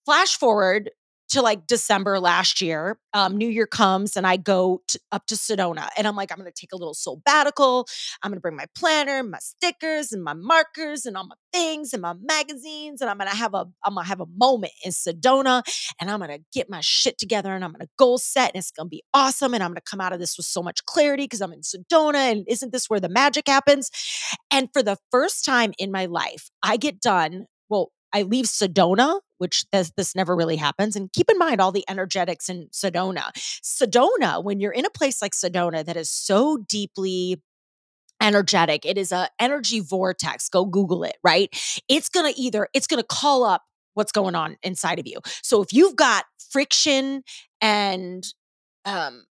flash 0.06 0.38
forward 0.38 0.90
to 1.32 1.42
like 1.42 1.66
December 1.66 2.20
last 2.20 2.60
year. 2.60 2.98
Um, 3.14 3.36
New 3.36 3.48
Year 3.48 3.66
comes 3.66 4.16
and 4.16 4.26
I 4.26 4.36
go 4.36 4.82
up 5.10 5.26
to 5.26 5.34
Sedona 5.34 5.88
and 5.96 6.06
I'm 6.06 6.16
like, 6.16 6.30
I'm 6.30 6.38
going 6.38 6.50
to 6.50 6.60
take 6.60 6.72
a 6.72 6.76
little 6.76 6.94
sabbatical. 6.94 7.86
I'm 8.22 8.30
going 8.30 8.36
to 8.36 8.40
bring 8.40 8.56
my 8.56 8.66
planner, 8.76 9.22
my 9.22 9.38
stickers, 9.38 10.12
and 10.12 10.22
my 10.22 10.34
markers, 10.34 11.06
and 11.06 11.16
all 11.16 11.26
my 11.26 11.34
things, 11.52 11.92
and 11.92 12.02
my 12.02 12.14
magazines, 12.22 13.00
and 13.00 13.10
I'm 13.10 13.18
going 13.18 13.30
to 13.30 13.36
have 13.36 13.54
a 13.54 13.66
I'm 13.84 13.94
going 13.94 14.04
to 14.04 14.08
have 14.08 14.20
a 14.20 14.26
moment 14.36 14.72
in 14.84 14.92
Sedona, 14.92 15.62
and 16.00 16.10
I'm 16.10 16.18
going 16.18 16.30
to 16.30 16.44
get 16.52 16.70
my 16.70 16.80
shit 16.80 17.18
together, 17.18 17.54
and 17.54 17.64
I'm 17.64 17.72
going 17.72 17.80
to 17.80 17.88
goal 17.98 18.18
set, 18.18 18.52
and 18.54 18.60
it's 18.60 18.70
going 18.70 18.86
to 18.86 18.90
be 18.90 19.02
awesome, 19.14 19.54
and 19.54 19.62
I'm 19.62 19.70
going 19.70 19.76
to 19.76 19.90
come 19.90 20.00
out 20.00 20.12
of 20.12 20.20
this 20.20 20.36
with 20.36 20.46
so 20.46 20.62
much 20.62 20.84
clarity 20.84 21.24
because 21.24 21.40
I'm 21.40 21.52
in 21.52 21.60
Sedona, 21.60 22.32
and 22.32 22.44
isn't 22.48 22.72
this 22.72 22.88
where 22.88 23.00
the 23.00 23.08
magic 23.08 23.48
happens? 23.48 23.90
And 24.50 24.68
for 24.72 24.82
the 24.82 24.96
first 25.10 25.44
time 25.44 25.72
in 25.78 25.90
my 25.90 26.06
life, 26.06 26.50
I 26.62 26.76
get 26.76 27.00
done. 27.00 27.46
Well, 27.68 27.90
I 28.12 28.22
leave 28.22 28.44
Sedona, 28.44 29.20
which 29.42 29.66
this, 29.72 29.90
this 29.96 30.14
never 30.14 30.36
really 30.36 30.54
happens. 30.54 30.94
And 30.94 31.12
keep 31.12 31.28
in 31.28 31.36
mind 31.36 31.60
all 31.60 31.72
the 31.72 31.84
energetics 31.88 32.48
in 32.48 32.68
Sedona. 32.72 33.32
Sedona, 33.60 34.42
when 34.42 34.60
you're 34.60 34.70
in 34.70 34.86
a 34.86 34.90
place 34.90 35.20
like 35.20 35.32
Sedona 35.32 35.84
that 35.84 35.96
is 35.96 36.08
so 36.08 36.58
deeply 36.58 37.42
energetic, 38.22 38.86
it 38.86 38.96
is 38.96 39.10
a 39.10 39.28
energy 39.40 39.80
vortex. 39.80 40.48
Go 40.48 40.64
Google 40.64 41.02
it, 41.02 41.16
right? 41.24 41.50
It's 41.88 42.08
gonna 42.08 42.32
either, 42.36 42.68
it's 42.72 42.86
gonna 42.86 43.02
call 43.02 43.42
up 43.42 43.64
what's 43.94 44.12
going 44.12 44.36
on 44.36 44.58
inside 44.62 45.00
of 45.00 45.08
you. 45.08 45.18
So 45.42 45.60
if 45.60 45.72
you've 45.72 45.96
got 45.96 46.24
friction 46.52 47.24
and 47.60 48.24
um, 48.84 49.24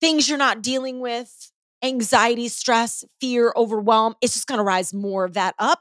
things 0.00 0.30
you're 0.30 0.38
not 0.38 0.62
dealing 0.62 1.00
with, 1.00 1.52
anxiety, 1.84 2.48
stress, 2.48 3.04
fear, 3.20 3.52
overwhelm, 3.54 4.14
it's 4.22 4.32
just 4.32 4.46
to 4.58 4.64
rise 4.64 4.94
more 4.94 5.26
of 5.26 5.34
that 5.34 5.54
up. 5.58 5.80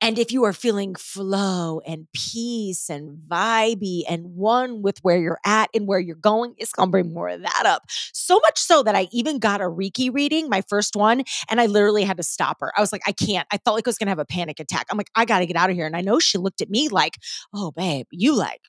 And 0.00 0.18
if 0.18 0.32
you 0.32 0.44
are 0.44 0.52
feeling 0.52 0.94
flow 0.94 1.80
and 1.86 2.06
peace 2.12 2.88
and 2.88 3.18
vibey 3.28 4.02
and 4.08 4.34
one 4.34 4.82
with 4.82 4.98
where 5.02 5.18
you're 5.18 5.40
at 5.44 5.70
and 5.74 5.86
where 5.86 5.98
you're 5.98 6.16
going, 6.16 6.54
it's 6.58 6.72
going 6.72 6.88
to 6.88 6.90
bring 6.90 7.12
more 7.12 7.28
of 7.28 7.42
that 7.42 7.62
up. 7.66 7.82
So 8.12 8.38
much 8.40 8.58
so 8.58 8.82
that 8.82 8.94
I 8.94 9.08
even 9.12 9.38
got 9.38 9.60
a 9.60 9.64
Reiki 9.64 10.12
reading, 10.12 10.48
my 10.48 10.62
first 10.68 10.96
one, 10.96 11.24
and 11.48 11.60
I 11.60 11.66
literally 11.66 12.04
had 12.04 12.16
to 12.18 12.22
stop 12.22 12.58
her. 12.60 12.72
I 12.76 12.80
was 12.80 12.92
like, 12.92 13.02
I 13.06 13.12
can't. 13.12 13.46
I 13.50 13.58
felt 13.58 13.76
like 13.76 13.86
I 13.86 13.90
was 13.90 13.98
going 13.98 14.06
to 14.06 14.12
have 14.12 14.18
a 14.18 14.24
panic 14.24 14.60
attack. 14.60 14.86
I'm 14.90 14.98
like, 14.98 15.10
I 15.14 15.24
got 15.24 15.40
to 15.40 15.46
get 15.46 15.56
out 15.56 15.70
of 15.70 15.76
here. 15.76 15.86
And 15.86 15.96
I 15.96 16.00
know 16.00 16.18
she 16.18 16.38
looked 16.38 16.60
at 16.60 16.70
me 16.70 16.88
like, 16.88 17.18
oh, 17.54 17.72
babe, 17.72 18.06
you 18.10 18.34
like, 18.36 18.60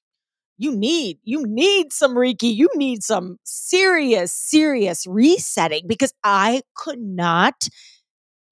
you 0.58 0.76
need 0.76 1.18
you 1.24 1.46
need 1.46 1.92
some 1.92 2.16
reiki 2.16 2.54
you 2.54 2.70
need 2.76 3.04
some 3.04 3.38
serious 3.44 4.32
serious 4.32 5.06
resetting 5.06 5.84
because 5.88 6.14
i 6.24 6.62
could 6.76 7.00
not 7.00 7.68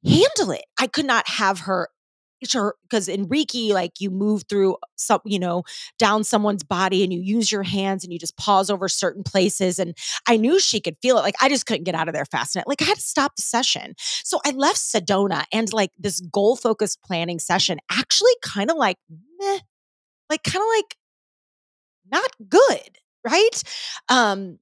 handle 0.05 0.51
it 0.51 0.65
i 0.79 0.87
could 0.87 1.05
not 1.05 1.27
have 1.27 1.61
her 1.61 1.87
sure 2.45 2.75
because 2.83 3.07
in 3.07 3.27
reiki 3.27 3.71
like 3.71 3.99
you 3.99 4.09
move 4.09 4.43
through 4.49 4.77
some 4.95 5.19
you 5.25 5.39
know 5.39 5.63
down 5.97 6.23
someone's 6.23 6.63
body 6.63 7.03
and 7.03 7.13
you 7.13 7.19
use 7.19 7.51
your 7.51 7.63
hands 7.63 8.03
and 8.03 8.13
you 8.13 8.19
just 8.19 8.37
pause 8.37 8.69
over 8.69 8.87
certain 8.87 9.23
places 9.23 9.79
and 9.79 9.97
i 10.27 10.37
knew 10.37 10.59
she 10.59 10.79
could 10.79 10.95
feel 11.01 11.17
it 11.17 11.21
like 11.21 11.35
i 11.41 11.49
just 11.49 11.65
couldn't 11.65 11.83
get 11.83 11.95
out 11.95 12.07
of 12.07 12.13
there 12.13 12.25
fast 12.25 12.55
enough 12.55 12.65
like 12.67 12.81
i 12.81 12.85
had 12.85 12.95
to 12.95 13.01
stop 13.01 13.35
the 13.35 13.41
session. 13.41 13.93
So 14.23 14.39
i 14.45 14.51
left 14.51 14.77
sedona 14.77 15.45
and 15.51 15.71
like 15.73 15.91
this 15.97 16.19
goal 16.19 16.55
focused 16.55 17.01
planning 17.03 17.39
session 17.39 17.79
actually 17.91 18.33
kind 18.41 18.69
of 18.71 18.77
like 18.77 18.97
meh, 19.39 19.59
like 20.29 20.43
kind 20.43 20.61
of 20.61 20.67
like 20.77 20.95
not 22.11 22.31
good 22.49 22.97
right? 23.25 23.63
Um 24.09 24.59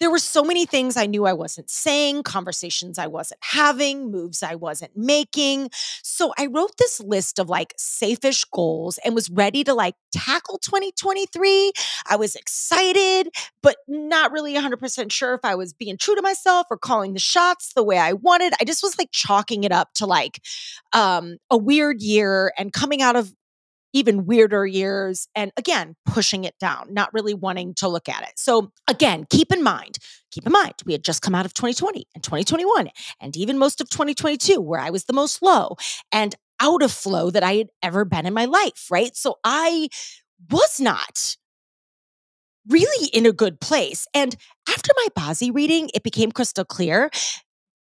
there 0.00 0.10
were 0.10 0.18
so 0.18 0.42
many 0.42 0.66
things 0.66 0.96
I 0.96 1.06
knew 1.06 1.26
I 1.26 1.32
wasn't 1.32 1.70
saying, 1.70 2.22
conversations 2.22 2.98
I 2.98 3.06
wasn't 3.06 3.40
having, 3.42 4.10
moves 4.10 4.42
I 4.42 4.54
wasn't 4.54 4.96
making. 4.96 5.70
So 6.02 6.32
I 6.38 6.46
wrote 6.46 6.76
this 6.78 7.00
list 7.00 7.38
of 7.38 7.48
like 7.48 7.74
safe-ish 7.76 8.44
goals 8.46 8.98
and 9.04 9.14
was 9.14 9.30
ready 9.30 9.64
to 9.64 9.74
like 9.74 9.94
tackle 10.12 10.58
2023. 10.58 11.72
I 12.08 12.16
was 12.16 12.34
excited, 12.34 13.28
but 13.62 13.76
not 13.88 14.32
really 14.32 14.54
100% 14.54 15.10
sure 15.10 15.34
if 15.34 15.40
I 15.44 15.54
was 15.54 15.72
being 15.72 15.96
true 15.96 16.14
to 16.14 16.22
myself 16.22 16.66
or 16.70 16.76
calling 16.76 17.14
the 17.14 17.20
shots 17.20 17.72
the 17.74 17.84
way 17.84 17.98
I 17.98 18.12
wanted. 18.12 18.52
I 18.60 18.64
just 18.64 18.82
was 18.82 18.98
like 18.98 19.10
chalking 19.12 19.64
it 19.64 19.72
up 19.72 19.94
to 19.94 20.06
like 20.06 20.42
um, 20.92 21.36
a 21.50 21.56
weird 21.56 22.02
year 22.02 22.52
and 22.58 22.72
coming 22.72 23.02
out 23.02 23.16
of 23.16 23.32
even 23.96 24.26
weirder 24.26 24.66
years. 24.66 25.26
And 25.34 25.50
again, 25.56 25.96
pushing 26.04 26.44
it 26.44 26.54
down, 26.60 26.92
not 26.92 27.12
really 27.14 27.32
wanting 27.32 27.72
to 27.76 27.88
look 27.88 28.10
at 28.10 28.22
it. 28.22 28.34
So 28.36 28.70
again, 28.86 29.26
keep 29.30 29.50
in 29.50 29.62
mind, 29.62 29.96
keep 30.30 30.44
in 30.44 30.52
mind, 30.52 30.74
we 30.84 30.92
had 30.92 31.02
just 31.02 31.22
come 31.22 31.34
out 31.34 31.46
of 31.46 31.54
2020 31.54 32.04
and 32.14 32.22
2021 32.22 32.90
and 33.20 33.36
even 33.36 33.58
most 33.58 33.80
of 33.80 33.88
2022, 33.88 34.60
where 34.60 34.80
I 34.80 34.90
was 34.90 35.04
the 35.04 35.14
most 35.14 35.40
low 35.40 35.76
and 36.12 36.34
out 36.60 36.82
of 36.82 36.92
flow 36.92 37.30
that 37.30 37.42
I 37.42 37.54
had 37.54 37.68
ever 37.82 38.04
been 38.04 38.26
in 38.26 38.34
my 38.34 38.44
life. 38.44 38.88
Right. 38.90 39.16
So 39.16 39.36
I 39.42 39.88
was 40.50 40.78
not 40.78 41.36
really 42.68 43.08
in 43.08 43.24
a 43.24 43.32
good 43.32 43.60
place. 43.60 44.06
And 44.12 44.36
after 44.68 44.92
my 44.96 45.06
Bazi 45.18 45.54
reading, 45.54 45.90
it 45.94 46.02
became 46.02 46.32
crystal 46.32 46.64
clear 46.64 47.10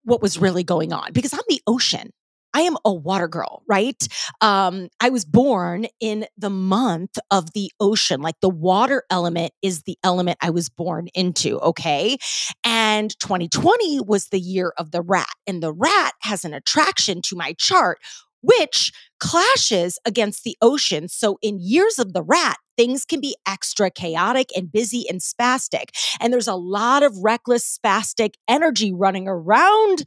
what 0.05 0.23
was 0.23 0.39
really 0.39 0.63
going 0.63 0.93
on 0.93 1.13
because 1.13 1.33
I'm 1.33 1.41
the 1.49 1.63
ocean. 1.67 2.11
I 2.55 2.61
am 2.63 2.77
a 2.85 2.93
water 2.93 3.29
girl, 3.29 3.63
right? 3.69 4.07
Um, 4.41 4.89
I 5.01 5.11
was 5.11 5.25
born 5.25 5.87
in 6.01 6.27
the 6.39 6.51
month 6.51 7.19
of 7.31 7.53
the 7.53 7.71
ocean. 7.81 8.23
Like 8.23 8.37
the 8.41 8.49
water 8.49 9.03
element 9.11 9.53
is 9.61 9.83
the 9.83 9.99
element 10.05 10.39
I 10.41 10.51
was 10.51 10.69
born 10.69 11.09
into. 11.15 11.59
Okay. 11.59 12.17
And 12.65 13.11
2020 13.19 14.01
was 14.01 14.29
the 14.29 14.41
year 14.41 14.73
of 14.79 14.93
the 14.93 15.03
rat, 15.03 15.27
and 15.47 15.63
the 15.63 15.73
rat 15.73 16.13
has 16.23 16.45
an 16.45 16.55
attraction 16.55 17.21
to 17.23 17.37
my 17.37 17.55
chart, 17.59 17.99
which 18.43 18.93
clashes 19.19 19.99
against 20.05 20.45
the 20.45 20.57
ocean. 20.63 21.09
So, 21.09 21.39
in 21.43 21.59
years 21.61 21.99
of 21.99 22.13
the 22.13 22.23
rat, 22.23 22.57
things 22.77 23.05
can 23.05 23.21
be 23.21 23.37
extra 23.47 23.91
chaotic 23.91 24.49
and 24.57 24.71
busy 24.71 25.07
and 25.09 25.21
spastic. 25.21 25.87
And 26.21 26.33
there's 26.33 26.49
a 26.49 26.55
lot 26.55 27.03
of 27.03 27.17
reckless, 27.23 27.79
spastic 27.79 28.35
energy 28.49 28.93
running 28.93 29.29
around 29.29 30.05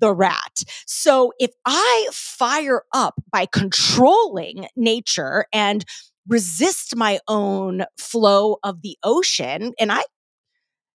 the 0.00 0.12
rat. 0.14 0.62
So 0.86 1.32
if 1.38 1.50
I 1.64 2.08
fire 2.12 2.82
up 2.92 3.14
by 3.30 3.46
controlling 3.46 4.66
nature 4.76 5.46
and 5.52 5.84
resist 6.28 6.96
my 6.96 7.20
own 7.28 7.84
flow 7.98 8.58
of 8.62 8.82
the 8.82 8.96
ocean, 9.02 9.72
and 9.78 9.92
I, 9.92 10.02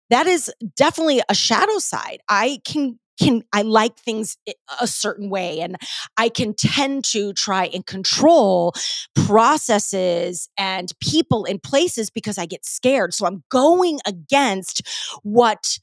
that 0.09 0.27
is 0.27 0.51
definitely 0.75 1.21
a 1.29 1.35
shadow 1.35 1.79
side. 1.79 2.19
I 2.29 2.59
can 2.65 2.99
can 3.19 3.41
I 3.51 3.63
like 3.63 3.97
things 3.97 4.37
a 4.79 4.87
certain 4.87 5.29
way 5.29 5.59
and 5.59 5.75
I 6.17 6.29
can 6.29 6.53
tend 6.53 7.03
to 7.05 7.33
try 7.33 7.65
and 7.65 7.85
control 7.85 8.73
processes 9.15 10.49
and 10.57 10.91
people 11.01 11.45
and 11.45 11.61
places 11.61 12.09
because 12.09 12.37
I 12.37 12.45
get 12.45 12.65
scared. 12.65 13.13
So 13.13 13.25
I'm 13.25 13.43
going 13.49 13.99
against 14.05 14.83
what 15.23 15.79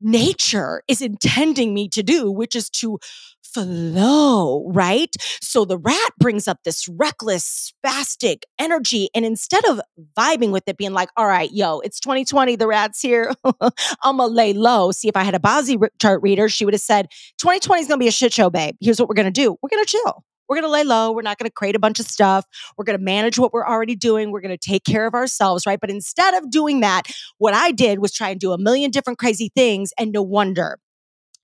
nature 0.00 0.82
is 0.88 1.02
intending 1.02 1.74
me 1.74 1.88
to 1.88 2.02
do, 2.02 2.30
which 2.30 2.54
is 2.54 2.70
to 2.70 2.98
flow, 3.42 4.70
right? 4.72 5.14
So 5.40 5.64
the 5.64 5.78
rat 5.78 6.12
brings 6.18 6.46
up 6.46 6.58
this 6.64 6.88
reckless, 6.88 7.72
spastic 7.84 8.42
energy. 8.58 9.08
And 9.14 9.24
instead 9.24 9.64
of 9.66 9.80
vibing 10.16 10.50
with 10.52 10.64
it, 10.66 10.76
being 10.76 10.92
like, 10.92 11.08
all 11.16 11.26
right, 11.26 11.50
yo, 11.50 11.80
it's 11.80 12.00
2020, 12.00 12.56
the 12.56 12.66
rat's 12.66 13.00
here. 13.00 13.32
I'm 13.44 14.18
gonna 14.18 14.26
lay 14.26 14.52
low. 14.52 14.92
See, 14.92 15.08
if 15.08 15.16
I 15.16 15.24
had 15.24 15.34
a 15.34 15.38
Bazi 15.38 15.78
chart 16.00 16.22
reader, 16.22 16.48
she 16.48 16.64
would 16.64 16.74
have 16.74 16.80
said, 16.80 17.08
2020 17.38 17.82
is 17.82 17.88
gonna 17.88 17.98
be 17.98 18.08
a 18.08 18.12
shit 18.12 18.32
show, 18.32 18.50
babe. 18.50 18.76
Here's 18.80 19.00
what 19.00 19.08
we're 19.08 19.14
gonna 19.14 19.30
do 19.30 19.56
we're 19.62 19.70
gonna 19.70 19.84
chill. 19.84 20.24
We're 20.48 20.56
going 20.56 20.64
to 20.64 20.70
lay 20.70 20.84
low. 20.84 21.12
We're 21.12 21.22
not 21.22 21.38
going 21.38 21.48
to 21.48 21.52
create 21.52 21.76
a 21.76 21.78
bunch 21.78 22.00
of 22.00 22.06
stuff. 22.06 22.44
We're 22.76 22.84
going 22.84 22.98
to 22.98 23.04
manage 23.04 23.38
what 23.38 23.52
we're 23.52 23.66
already 23.66 23.96
doing. 23.96 24.30
We're 24.30 24.40
going 24.40 24.56
to 24.56 24.68
take 24.70 24.84
care 24.84 25.06
of 25.06 25.14
ourselves, 25.14 25.66
right? 25.66 25.80
But 25.80 25.90
instead 25.90 26.34
of 26.34 26.50
doing 26.50 26.80
that, 26.80 27.02
what 27.38 27.54
I 27.54 27.72
did 27.72 28.00
was 28.00 28.12
try 28.12 28.30
and 28.30 28.40
do 28.40 28.52
a 28.52 28.58
million 28.58 28.90
different 28.90 29.18
crazy 29.18 29.50
things. 29.54 29.92
And 29.98 30.12
no 30.12 30.22
wonder 30.22 30.78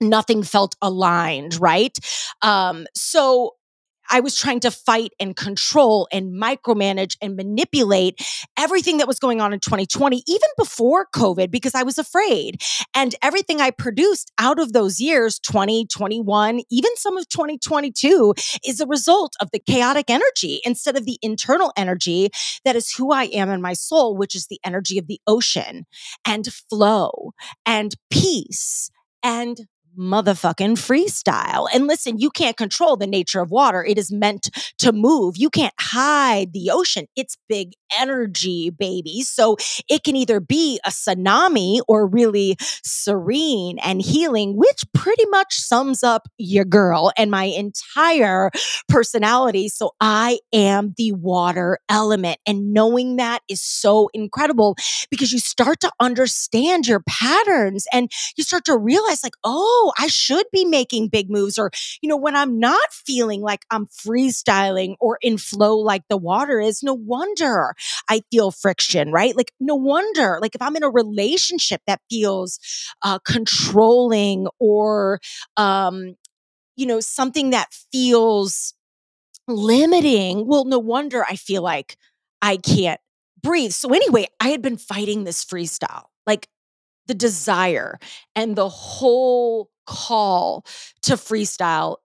nothing 0.00 0.42
felt 0.42 0.76
aligned, 0.82 1.60
right? 1.60 1.96
Um, 2.42 2.86
so 2.94 3.52
I 4.10 4.20
was 4.20 4.38
trying 4.38 4.60
to 4.60 4.70
fight 4.70 5.12
and 5.18 5.36
control 5.36 6.08
and 6.12 6.32
micromanage 6.32 7.16
and 7.20 7.36
manipulate 7.36 8.20
everything 8.56 8.98
that 8.98 9.08
was 9.08 9.18
going 9.18 9.40
on 9.40 9.52
in 9.52 9.60
2020, 9.60 10.22
even 10.26 10.48
before 10.56 11.06
COVID, 11.14 11.50
because 11.50 11.74
I 11.74 11.82
was 11.82 11.98
afraid. 11.98 12.62
And 12.94 13.14
everything 13.22 13.60
I 13.60 13.70
produced 13.70 14.32
out 14.38 14.58
of 14.58 14.72
those 14.72 15.00
years, 15.00 15.38
2021, 15.38 16.60
even 16.70 16.96
some 16.96 17.16
of 17.16 17.28
2022, 17.28 18.34
is 18.64 18.80
a 18.80 18.86
result 18.86 19.34
of 19.40 19.50
the 19.52 19.58
chaotic 19.60 20.10
energy 20.10 20.60
instead 20.64 20.96
of 20.96 21.04
the 21.04 21.18
internal 21.22 21.72
energy 21.76 22.30
that 22.64 22.76
is 22.76 22.92
who 22.92 23.12
I 23.12 23.24
am 23.24 23.50
in 23.50 23.62
my 23.62 23.72
soul, 23.72 24.16
which 24.16 24.34
is 24.34 24.46
the 24.46 24.60
energy 24.64 24.98
of 24.98 25.06
the 25.06 25.20
ocean 25.26 25.86
and 26.24 26.46
flow 26.68 27.32
and 27.66 27.94
peace 28.10 28.90
and 29.22 29.66
motherfucking 29.98 30.76
freestyle. 30.76 31.68
And 31.74 31.86
listen, 31.86 32.18
you 32.18 32.30
can't 32.30 32.56
control 32.56 32.96
the 32.96 33.06
nature 33.06 33.40
of 33.40 33.50
water. 33.50 33.84
It 33.84 33.98
is 33.98 34.12
meant 34.12 34.50
to 34.78 34.92
move. 34.92 35.36
You 35.36 35.50
can't 35.50 35.74
hide 35.78 36.52
the 36.52 36.70
ocean. 36.70 37.06
It's 37.16 37.36
big 37.48 37.72
energy, 37.98 38.70
baby. 38.70 39.22
So 39.22 39.56
it 39.88 40.02
can 40.02 40.16
either 40.16 40.40
be 40.40 40.80
a 40.84 40.90
tsunami 40.90 41.80
or 41.88 42.06
really 42.06 42.56
serene 42.82 43.78
and 43.78 44.02
healing, 44.02 44.56
which 44.56 44.84
pretty 44.92 45.26
much 45.26 45.54
sums 45.54 46.02
up 46.02 46.28
your 46.38 46.64
girl 46.64 47.12
and 47.16 47.30
my 47.30 47.44
entire 47.44 48.50
personality. 48.88 49.68
So 49.68 49.92
I 50.00 50.38
am 50.52 50.94
the 50.96 51.12
water 51.12 51.78
element. 51.88 52.38
And 52.46 52.72
knowing 52.72 53.16
that 53.16 53.40
is 53.48 53.62
so 53.62 54.10
incredible 54.12 54.76
because 55.10 55.32
you 55.32 55.38
start 55.38 55.80
to 55.80 55.92
understand 56.00 56.86
your 56.86 57.00
patterns 57.08 57.86
and 57.92 58.10
you 58.36 58.44
start 58.44 58.64
to 58.64 58.76
realize, 58.76 59.22
like, 59.22 59.34
oh, 59.44 59.83
oh, 59.84 59.92
I 59.98 60.06
should 60.08 60.46
be 60.52 60.64
making 60.64 61.08
big 61.08 61.30
moves. 61.30 61.58
Or, 61.58 61.70
you 62.00 62.08
know, 62.08 62.16
when 62.16 62.36
I'm 62.36 62.58
not 62.58 62.92
feeling 62.92 63.40
like 63.42 63.64
I'm 63.70 63.86
freestyling 63.86 64.94
or 65.00 65.18
in 65.22 65.38
flow 65.38 65.76
like 65.76 66.02
the 66.08 66.16
water 66.16 66.60
is, 66.60 66.82
no 66.82 66.94
wonder 66.94 67.74
I 68.08 68.22
feel 68.30 68.50
friction, 68.50 69.12
right? 69.12 69.36
Like, 69.36 69.52
no 69.60 69.74
wonder, 69.74 70.38
like, 70.40 70.54
if 70.54 70.62
I'm 70.62 70.76
in 70.76 70.82
a 70.82 70.90
relationship 70.90 71.82
that 71.86 72.00
feels 72.10 72.58
uh, 73.02 73.18
controlling 73.26 74.46
or, 74.58 75.20
um, 75.56 76.14
you 76.76 76.86
know, 76.86 77.00
something 77.00 77.50
that 77.50 77.72
feels 77.92 78.74
limiting, 79.48 80.46
well, 80.46 80.64
no 80.64 80.78
wonder 80.78 81.24
I 81.24 81.36
feel 81.36 81.62
like 81.62 81.96
I 82.42 82.56
can't 82.56 83.00
breathe. 83.42 83.72
So, 83.72 83.90
anyway, 83.92 84.26
I 84.40 84.48
had 84.48 84.62
been 84.62 84.76
fighting 84.78 85.24
this 85.24 85.44
freestyle. 85.44 86.04
Like, 86.26 86.48
the 87.06 87.14
desire 87.14 87.98
and 88.34 88.56
the 88.56 88.68
whole 88.68 89.70
call 89.86 90.64
to 91.02 91.14
freestyle 91.14 91.96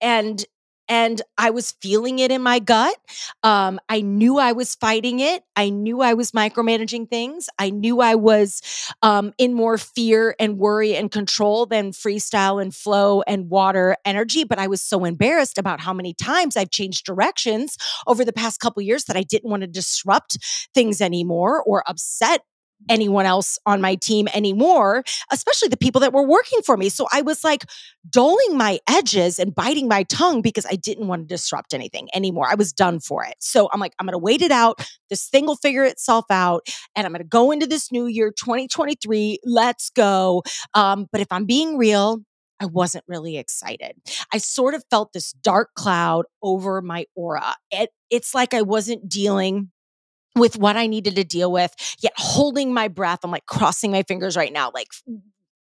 and 0.00 0.44
and 0.88 1.22
I 1.38 1.50
was 1.50 1.72
feeling 1.80 2.18
it 2.18 2.30
in 2.30 2.42
my 2.42 2.58
gut. 2.58 2.94
Um, 3.42 3.80
I 3.88 4.00
knew 4.00 4.38
I 4.38 4.52
was 4.52 4.74
fighting 4.74 5.20
it. 5.20 5.42
I 5.56 5.70
knew 5.70 6.02
I 6.02 6.14
was 6.14 6.32
micromanaging 6.32 7.08
things. 7.08 7.48
I 7.58 7.70
knew 7.70 8.00
I 8.00 8.14
was 8.14 8.60
um, 9.02 9.32
in 9.38 9.54
more 9.54 9.78
fear 9.78 10.34
and 10.38 10.58
worry 10.58 10.94
and 10.94 11.10
control 11.10 11.66
than 11.66 11.92
freestyle 11.92 12.60
and 12.60 12.74
flow 12.74 13.22
and 13.22 13.48
water 13.48 13.96
energy. 14.04 14.44
But 14.44 14.58
I 14.58 14.66
was 14.66 14.82
so 14.82 15.04
embarrassed 15.04 15.58
about 15.58 15.80
how 15.80 15.92
many 15.92 16.12
times 16.12 16.56
I've 16.56 16.70
changed 16.70 17.06
directions 17.06 17.76
over 18.06 18.24
the 18.24 18.32
past 18.32 18.60
couple 18.60 18.82
years 18.82 19.04
that 19.04 19.16
I 19.16 19.22
didn't 19.22 19.50
want 19.50 19.62
to 19.62 19.66
disrupt 19.66 20.36
things 20.74 21.00
anymore 21.00 21.62
or 21.62 21.82
upset 21.88 22.42
anyone 22.88 23.26
else 23.26 23.58
on 23.66 23.80
my 23.80 23.94
team 23.94 24.28
anymore, 24.34 25.02
especially 25.32 25.68
the 25.68 25.76
people 25.76 26.00
that 26.00 26.12
were 26.12 26.26
working 26.26 26.60
for 26.62 26.76
me. 26.76 26.88
So 26.88 27.06
I 27.12 27.22
was 27.22 27.44
like 27.44 27.64
dulling 28.08 28.56
my 28.56 28.78
edges 28.88 29.38
and 29.38 29.54
biting 29.54 29.88
my 29.88 30.02
tongue 30.04 30.42
because 30.42 30.66
I 30.66 30.76
didn't 30.76 31.08
want 31.08 31.28
to 31.28 31.34
disrupt 31.34 31.74
anything 31.74 32.08
anymore. 32.14 32.46
I 32.48 32.54
was 32.54 32.72
done 32.72 33.00
for 33.00 33.24
it. 33.24 33.34
So 33.40 33.68
I'm 33.72 33.80
like, 33.80 33.94
I'm 33.98 34.06
going 34.06 34.12
to 34.12 34.18
wait 34.18 34.42
it 34.42 34.50
out. 34.50 34.86
This 35.10 35.28
thing 35.28 35.46
will 35.46 35.56
figure 35.56 35.84
itself 35.84 36.26
out. 36.30 36.66
And 36.94 37.06
I'm 37.06 37.12
going 37.12 37.22
to 37.22 37.28
go 37.28 37.50
into 37.50 37.66
this 37.66 37.90
new 37.90 38.06
year, 38.06 38.30
2023. 38.30 39.38
Let's 39.44 39.90
go. 39.90 40.42
Um, 40.74 41.06
but 41.10 41.20
if 41.20 41.28
I'm 41.30 41.46
being 41.46 41.76
real, 41.78 42.20
I 42.60 42.66
wasn't 42.66 43.04
really 43.08 43.36
excited. 43.36 43.92
I 44.32 44.38
sort 44.38 44.74
of 44.74 44.84
felt 44.90 45.12
this 45.12 45.32
dark 45.32 45.74
cloud 45.74 46.24
over 46.42 46.80
my 46.80 47.06
aura. 47.14 47.56
It, 47.70 47.90
it's 48.10 48.34
like 48.34 48.54
I 48.54 48.62
wasn't 48.62 49.08
dealing 49.08 49.70
with 50.36 50.56
what 50.56 50.76
I 50.76 50.86
needed 50.86 51.16
to 51.16 51.24
deal 51.24 51.50
with, 51.52 51.74
yet 52.00 52.12
holding 52.16 52.74
my 52.74 52.88
breath. 52.88 53.20
I'm 53.22 53.30
like 53.30 53.46
crossing 53.46 53.92
my 53.92 54.02
fingers 54.02 54.36
right 54.36 54.52
now, 54.52 54.70
like 54.74 54.88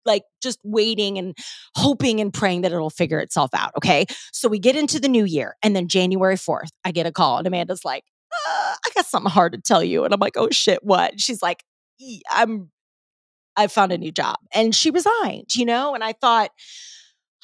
like 0.05 0.23
just 0.41 0.59
waiting 0.63 1.17
and 1.17 1.37
hoping 1.75 2.19
and 2.19 2.33
praying 2.33 2.61
that 2.61 2.71
it'll 2.71 2.89
figure 2.89 3.19
itself 3.19 3.51
out. 3.53 3.71
Okay. 3.77 4.05
So 4.31 4.49
we 4.49 4.59
get 4.59 4.75
into 4.75 4.99
the 4.99 5.07
new 5.07 5.23
year. 5.23 5.55
And 5.63 5.75
then 5.75 5.87
January 5.87 6.35
4th, 6.35 6.71
I 6.83 6.91
get 6.91 7.05
a 7.05 7.11
call 7.11 7.37
and 7.37 7.47
Amanda's 7.47 7.85
like, 7.85 8.03
uh, 8.31 8.75
I 8.85 8.89
got 8.95 9.05
something 9.05 9.31
hard 9.31 9.53
to 9.53 9.61
tell 9.61 9.83
you. 9.83 10.03
And 10.03 10.13
I'm 10.13 10.19
like, 10.19 10.37
oh 10.37 10.49
shit, 10.51 10.83
what? 10.83 11.19
She's 11.19 11.41
like, 11.41 11.63
I'm, 12.29 12.69
I 13.55 13.67
found 13.67 13.91
a 13.91 13.97
new 13.97 14.11
job. 14.11 14.37
And 14.53 14.73
she 14.73 14.89
resigned, 14.89 15.55
you 15.55 15.65
know? 15.65 15.93
And 15.93 16.03
I 16.03 16.13
thought, 16.13 16.49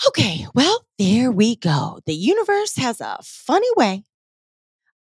okay, 0.07 0.47
well, 0.55 0.85
there 0.97 1.31
we 1.31 1.55
go. 1.55 1.99
The 2.05 2.13
universe 2.13 2.75
has 2.77 2.99
a 2.99 3.19
funny 3.23 3.69
way 3.77 4.03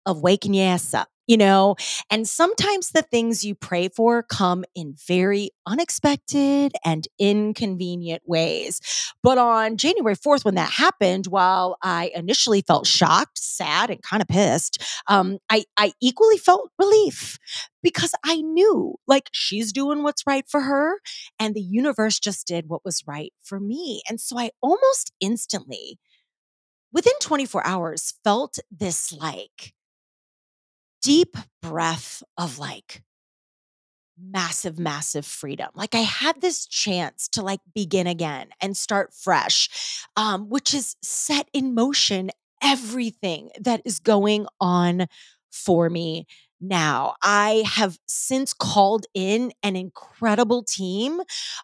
of 0.04 0.20
waking 0.20 0.54
your 0.54 0.66
ass 0.66 0.92
up 0.94 1.08
you 1.26 1.36
know? 1.36 1.76
And 2.10 2.28
sometimes 2.28 2.90
the 2.90 3.02
things 3.02 3.44
you 3.44 3.54
pray 3.54 3.88
for 3.88 4.22
come 4.22 4.64
in 4.74 4.94
very 5.06 5.50
unexpected 5.66 6.72
and 6.84 7.06
inconvenient 7.18 8.22
ways. 8.26 8.80
But 9.22 9.38
on 9.38 9.76
January 9.76 10.16
4th, 10.16 10.44
when 10.44 10.54
that 10.54 10.70
happened, 10.70 11.26
while 11.26 11.76
I 11.82 12.10
initially 12.14 12.62
felt 12.62 12.86
shocked, 12.86 13.38
sad, 13.38 13.90
and 13.90 14.02
kind 14.02 14.22
of 14.22 14.28
pissed, 14.28 14.82
um, 15.08 15.38
I, 15.50 15.64
I 15.76 15.92
equally 16.00 16.38
felt 16.38 16.70
relief 16.78 17.38
because 17.82 18.12
I 18.24 18.40
knew 18.40 18.96
like 19.06 19.28
she's 19.32 19.72
doing 19.72 20.02
what's 20.02 20.26
right 20.26 20.44
for 20.48 20.62
her 20.62 21.00
and 21.38 21.54
the 21.54 21.60
universe 21.60 22.18
just 22.18 22.46
did 22.46 22.68
what 22.68 22.84
was 22.84 23.02
right 23.06 23.32
for 23.42 23.60
me. 23.60 24.02
And 24.08 24.20
so 24.20 24.38
I 24.38 24.50
almost 24.60 25.12
instantly, 25.20 25.98
within 26.92 27.12
24 27.20 27.66
hours, 27.66 28.14
felt 28.24 28.58
this 28.70 29.12
like, 29.12 29.72
deep 31.06 31.36
breath 31.62 32.20
of 32.36 32.58
like 32.58 33.04
massive, 34.20 34.76
massive 34.76 35.24
freedom. 35.24 35.68
Like 35.72 35.94
I 35.94 36.00
had 36.00 36.40
this 36.40 36.66
chance 36.66 37.28
to 37.28 37.42
like 37.42 37.60
begin 37.76 38.08
again 38.08 38.48
and 38.60 38.76
start 38.76 39.14
fresh, 39.14 40.02
um, 40.16 40.48
which 40.48 40.74
is 40.74 40.96
set 41.04 41.48
in 41.52 41.74
motion 41.74 42.30
everything 42.60 43.50
that 43.60 43.82
is 43.84 44.00
going 44.00 44.48
on 44.60 45.06
for 45.52 45.88
me 45.88 46.26
now. 46.60 47.14
I 47.22 47.62
have 47.68 47.98
since 48.08 48.52
called 48.52 49.06
in 49.14 49.52
an 49.62 49.76
incredible 49.76 50.64
team 50.64 51.20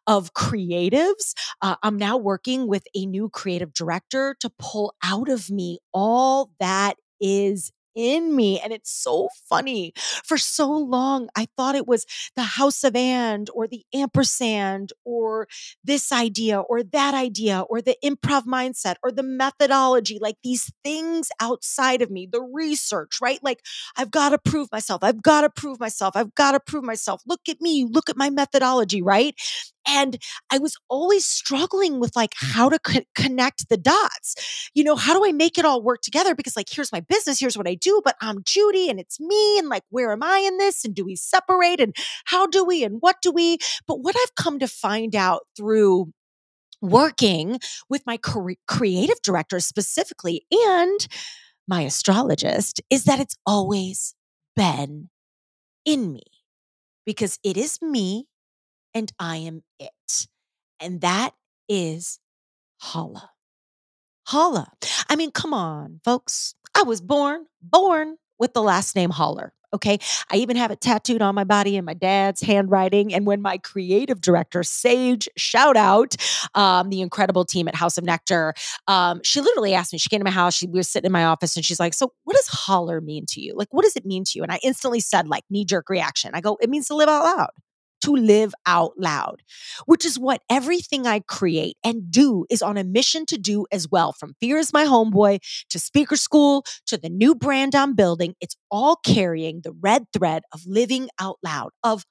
of 0.06 0.34
creatives. 0.34 1.34
Uh, 1.60 1.74
I'm 1.82 1.96
now 1.96 2.16
working 2.16 2.68
with 2.68 2.84
a 2.94 3.06
new 3.06 3.28
creative 3.28 3.74
director 3.74 4.36
to 4.38 4.52
pull 4.56 4.94
out 5.02 5.28
of 5.28 5.50
me 5.50 5.80
all 5.92 6.52
that 6.60 6.94
is 7.20 7.72
in 7.94 8.34
me. 8.34 8.60
And 8.60 8.72
it's 8.72 8.90
so 8.90 9.28
funny. 9.48 9.92
For 10.24 10.38
so 10.38 10.70
long, 10.70 11.28
I 11.36 11.46
thought 11.56 11.74
it 11.74 11.86
was 11.86 12.06
the 12.36 12.42
house 12.42 12.84
of 12.84 12.96
and 12.96 13.48
or 13.54 13.66
the 13.66 13.82
ampersand 13.94 14.92
or 15.04 15.48
this 15.84 16.12
idea 16.12 16.60
or 16.60 16.82
that 16.82 17.14
idea 17.14 17.60
or 17.60 17.80
the 17.80 17.96
improv 18.04 18.44
mindset 18.44 18.96
or 19.02 19.10
the 19.10 19.22
methodology, 19.22 20.18
like 20.20 20.36
these 20.42 20.70
things 20.84 21.28
outside 21.40 22.02
of 22.02 22.10
me, 22.10 22.28
the 22.30 22.42
research, 22.42 23.18
right? 23.20 23.38
Like, 23.42 23.60
I've 23.96 24.10
got 24.10 24.30
to 24.30 24.38
prove 24.38 24.68
myself. 24.72 25.02
I've 25.02 25.22
got 25.22 25.42
to 25.42 25.50
prove 25.50 25.80
myself. 25.80 26.16
I've 26.16 26.34
got 26.34 26.52
to 26.52 26.60
prove 26.60 26.84
myself. 26.84 27.22
Look 27.26 27.42
at 27.48 27.60
me. 27.60 27.86
Look 27.90 28.08
at 28.10 28.16
my 28.16 28.30
methodology, 28.30 29.02
right? 29.02 29.34
And 29.86 30.16
I 30.50 30.58
was 30.58 30.76
always 30.88 31.26
struggling 31.26 32.00
with 32.00 32.14
like 32.16 32.34
hmm. 32.38 32.52
how 32.52 32.68
to 32.68 32.78
co- 32.78 33.00
connect 33.14 33.68
the 33.68 33.76
dots. 33.76 34.70
You 34.74 34.84
know, 34.84 34.96
how 34.96 35.14
do 35.14 35.26
I 35.26 35.32
make 35.32 35.58
it 35.58 35.64
all 35.64 35.82
work 35.82 36.02
together? 36.02 36.34
Because 36.34 36.56
like, 36.56 36.68
here's 36.70 36.92
my 36.92 37.00
business, 37.00 37.40
here's 37.40 37.56
what 37.56 37.68
I 37.68 37.74
do, 37.74 38.00
but 38.04 38.16
I'm 38.20 38.38
Judi 38.42 38.88
and 38.88 38.98
it's 39.00 39.20
me. 39.20 39.58
And 39.58 39.68
like, 39.68 39.84
where 39.90 40.12
am 40.12 40.22
I 40.22 40.38
in 40.38 40.58
this? 40.58 40.84
And 40.84 40.94
do 40.94 41.04
we 41.04 41.16
separate? 41.16 41.80
And 41.80 41.94
how 42.26 42.46
do 42.46 42.64
we? 42.64 42.84
And 42.84 42.98
what 43.00 43.16
do 43.22 43.30
we? 43.30 43.58
But 43.86 44.00
what 44.00 44.16
I've 44.16 44.34
come 44.34 44.58
to 44.58 44.68
find 44.68 45.14
out 45.14 45.42
through 45.56 46.12
working 46.80 47.60
with 47.88 48.02
my 48.06 48.16
cre- 48.16 48.52
creative 48.66 49.22
director 49.22 49.60
specifically 49.60 50.44
and 50.50 51.06
my 51.68 51.82
astrologist 51.82 52.80
is 52.90 53.04
that 53.04 53.20
it's 53.20 53.36
always 53.46 54.14
been 54.56 55.08
in 55.84 56.12
me 56.12 56.24
because 57.06 57.38
it 57.44 57.56
is 57.56 57.80
me 57.80 58.26
and 58.94 59.12
I 59.18 59.36
am 59.38 59.62
it. 59.78 60.26
And 60.80 61.00
that 61.00 61.32
is 61.68 62.18
holla. 62.78 63.30
Holla. 64.26 64.72
I 65.08 65.16
mean, 65.16 65.30
come 65.30 65.54
on, 65.54 66.00
folks. 66.04 66.54
I 66.74 66.82
was 66.82 67.00
born, 67.00 67.46
born 67.60 68.16
with 68.38 68.54
the 68.54 68.62
last 68.62 68.96
name 68.96 69.10
Holler. 69.10 69.52
Okay. 69.74 69.98
I 70.30 70.36
even 70.36 70.56
have 70.56 70.70
it 70.70 70.82
tattooed 70.82 71.22
on 71.22 71.34
my 71.34 71.44
body 71.44 71.76
in 71.76 71.84
my 71.86 71.94
dad's 71.94 72.42
handwriting. 72.42 73.14
And 73.14 73.24
when 73.24 73.40
my 73.40 73.56
creative 73.56 74.20
director, 74.20 74.62
Sage, 74.62 75.30
shout 75.38 75.78
out, 75.78 76.14
um, 76.54 76.90
the 76.90 77.00
incredible 77.00 77.46
team 77.46 77.68
at 77.68 77.74
House 77.74 77.96
of 77.96 78.04
Nectar, 78.04 78.52
um, 78.86 79.20
she 79.22 79.40
literally 79.40 79.72
asked 79.72 79.94
me, 79.94 79.98
she 79.98 80.10
came 80.10 80.20
to 80.20 80.24
my 80.24 80.30
house, 80.30 80.54
she, 80.54 80.66
we 80.66 80.78
were 80.78 80.82
sitting 80.82 81.06
in 81.06 81.12
my 81.12 81.24
office, 81.24 81.56
and 81.56 81.64
she's 81.64 81.80
like, 81.80 81.94
So, 81.94 82.12
what 82.24 82.36
does 82.36 82.48
holler 82.48 83.00
mean 83.00 83.24
to 83.30 83.40
you? 83.40 83.54
Like, 83.56 83.68
what 83.70 83.82
does 83.84 83.96
it 83.96 84.04
mean 84.04 84.24
to 84.24 84.32
you? 84.34 84.42
And 84.42 84.52
I 84.52 84.60
instantly 84.62 85.00
said, 85.00 85.26
like, 85.26 85.44
knee 85.48 85.64
jerk 85.64 85.88
reaction. 85.88 86.32
I 86.34 86.42
go, 86.42 86.58
It 86.60 86.68
means 86.68 86.88
to 86.88 86.94
live 86.94 87.08
out 87.08 87.24
loud 87.24 87.50
to 88.02 88.12
live 88.12 88.54
out 88.66 88.92
loud, 88.98 89.42
which 89.86 90.04
is 90.04 90.18
what 90.18 90.42
everything 90.50 91.06
I 91.06 91.20
create 91.20 91.76
and 91.84 92.10
do 92.10 92.46
is 92.50 92.62
on 92.62 92.76
a 92.76 92.84
mission 92.84 93.26
to 93.26 93.38
do 93.38 93.66
as 93.72 93.88
well. 93.90 94.12
From 94.12 94.34
Fear 94.40 94.58
is 94.58 94.72
My 94.72 94.84
Homeboy 94.84 95.40
to 95.70 95.78
Speaker 95.78 96.16
School 96.16 96.64
to 96.86 96.96
the 96.96 97.08
new 97.08 97.34
brand 97.34 97.74
I'm 97.74 97.94
building, 97.94 98.34
it's 98.40 98.56
all 98.70 98.96
carrying 98.96 99.60
the 99.62 99.72
red 99.72 100.04
thread 100.12 100.42
of 100.52 100.62
living 100.66 101.08
out 101.20 101.38
loud, 101.42 101.70
of 101.82 102.04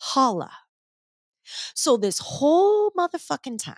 holla. 0.00 0.50
So 1.74 1.96
this 1.96 2.18
whole 2.18 2.90
motherfucking 2.92 3.62
time, 3.62 3.76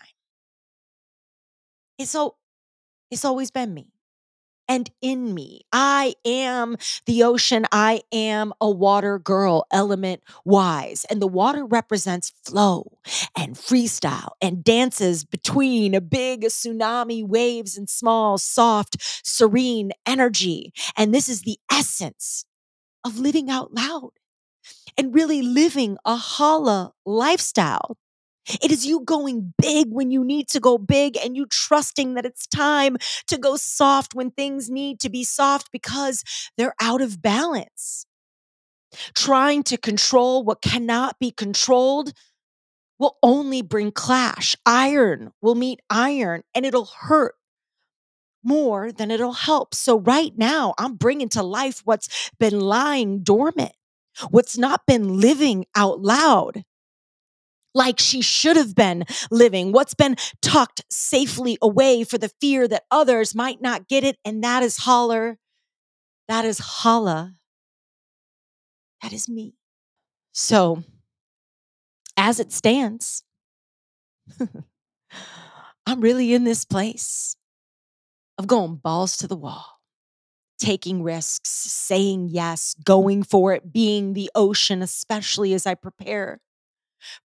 It's 1.98 2.10
so 2.10 2.36
it's 3.10 3.24
always 3.24 3.50
been 3.50 3.74
me 3.74 3.91
and 4.68 4.90
in 5.00 5.34
me. 5.34 5.62
I 5.72 6.14
am 6.24 6.76
the 7.06 7.22
ocean. 7.24 7.66
I 7.72 8.02
am 8.12 8.52
a 8.60 8.70
water 8.70 9.18
girl, 9.18 9.66
element 9.70 10.22
wise. 10.44 11.04
And 11.06 11.20
the 11.20 11.26
water 11.26 11.64
represents 11.64 12.32
flow 12.44 12.98
and 13.36 13.54
freestyle 13.56 14.30
and 14.40 14.64
dances 14.64 15.24
between 15.24 15.94
a 15.94 16.00
big 16.00 16.42
tsunami 16.42 17.26
waves 17.26 17.76
and 17.76 17.88
small, 17.88 18.38
soft, 18.38 18.96
serene 19.24 19.92
energy. 20.06 20.72
And 20.96 21.14
this 21.14 21.28
is 21.28 21.42
the 21.42 21.58
essence 21.70 22.44
of 23.04 23.18
living 23.18 23.50
out 23.50 23.74
loud 23.74 24.10
and 24.96 25.14
really 25.14 25.42
living 25.42 25.96
a 26.04 26.16
hala 26.16 26.92
lifestyle. 27.04 27.96
It 28.46 28.72
is 28.72 28.84
you 28.84 29.00
going 29.04 29.54
big 29.60 29.88
when 29.90 30.10
you 30.10 30.24
need 30.24 30.48
to 30.48 30.60
go 30.60 30.78
big 30.78 31.16
and 31.16 31.36
you 31.36 31.46
trusting 31.46 32.14
that 32.14 32.26
it's 32.26 32.46
time 32.46 32.96
to 33.28 33.38
go 33.38 33.56
soft 33.56 34.14
when 34.14 34.30
things 34.30 34.68
need 34.68 34.98
to 35.00 35.08
be 35.08 35.22
soft 35.24 35.70
because 35.70 36.24
they're 36.56 36.74
out 36.80 37.00
of 37.00 37.22
balance. 37.22 38.06
Trying 39.14 39.62
to 39.64 39.76
control 39.78 40.44
what 40.44 40.60
cannot 40.60 41.18
be 41.18 41.30
controlled 41.30 42.12
will 42.98 43.18
only 43.22 43.62
bring 43.62 43.92
clash. 43.92 44.56
Iron 44.66 45.32
will 45.42 45.54
meet 45.54 45.80
iron 45.90 46.42
and 46.54 46.66
it'll 46.66 46.86
hurt 46.86 47.34
more 48.44 48.90
than 48.92 49.10
it'll 49.10 49.32
help. 49.32 49.74
So, 49.74 49.98
right 49.98 50.32
now, 50.36 50.74
I'm 50.78 50.94
bringing 50.94 51.28
to 51.30 51.42
life 51.42 51.80
what's 51.84 52.30
been 52.38 52.58
lying 52.60 53.22
dormant, 53.22 53.72
what's 54.30 54.58
not 54.58 54.82
been 54.86 55.20
living 55.20 55.64
out 55.76 56.00
loud 56.00 56.64
like 57.74 57.98
she 57.98 58.22
should 58.22 58.56
have 58.56 58.74
been 58.74 59.04
living, 59.30 59.72
what's 59.72 59.94
been 59.94 60.16
tucked 60.40 60.82
safely 60.90 61.58
away 61.62 62.04
for 62.04 62.18
the 62.18 62.30
fear 62.40 62.68
that 62.68 62.84
others 62.90 63.34
might 63.34 63.60
not 63.60 63.88
get 63.88 64.04
it. 64.04 64.18
And 64.24 64.42
that 64.44 64.62
is 64.62 64.78
holler. 64.78 65.38
That 66.28 66.44
is 66.44 66.58
holla. 66.58 67.34
That 69.02 69.12
is 69.12 69.28
me. 69.28 69.54
So, 70.32 70.84
as 72.16 72.40
it 72.40 72.52
stands, 72.52 73.24
I'm 75.86 76.00
really 76.00 76.32
in 76.32 76.44
this 76.44 76.64
place 76.64 77.36
of 78.38 78.46
going 78.46 78.76
balls 78.76 79.16
to 79.18 79.26
the 79.26 79.36
wall, 79.36 79.80
taking 80.58 81.02
risks, 81.02 81.50
saying 81.50 82.28
yes, 82.30 82.74
going 82.84 83.22
for 83.24 83.52
it, 83.52 83.72
being 83.72 84.12
the 84.12 84.30
ocean, 84.34 84.82
especially 84.82 85.52
as 85.52 85.66
I 85.66 85.74
prepare 85.74 86.40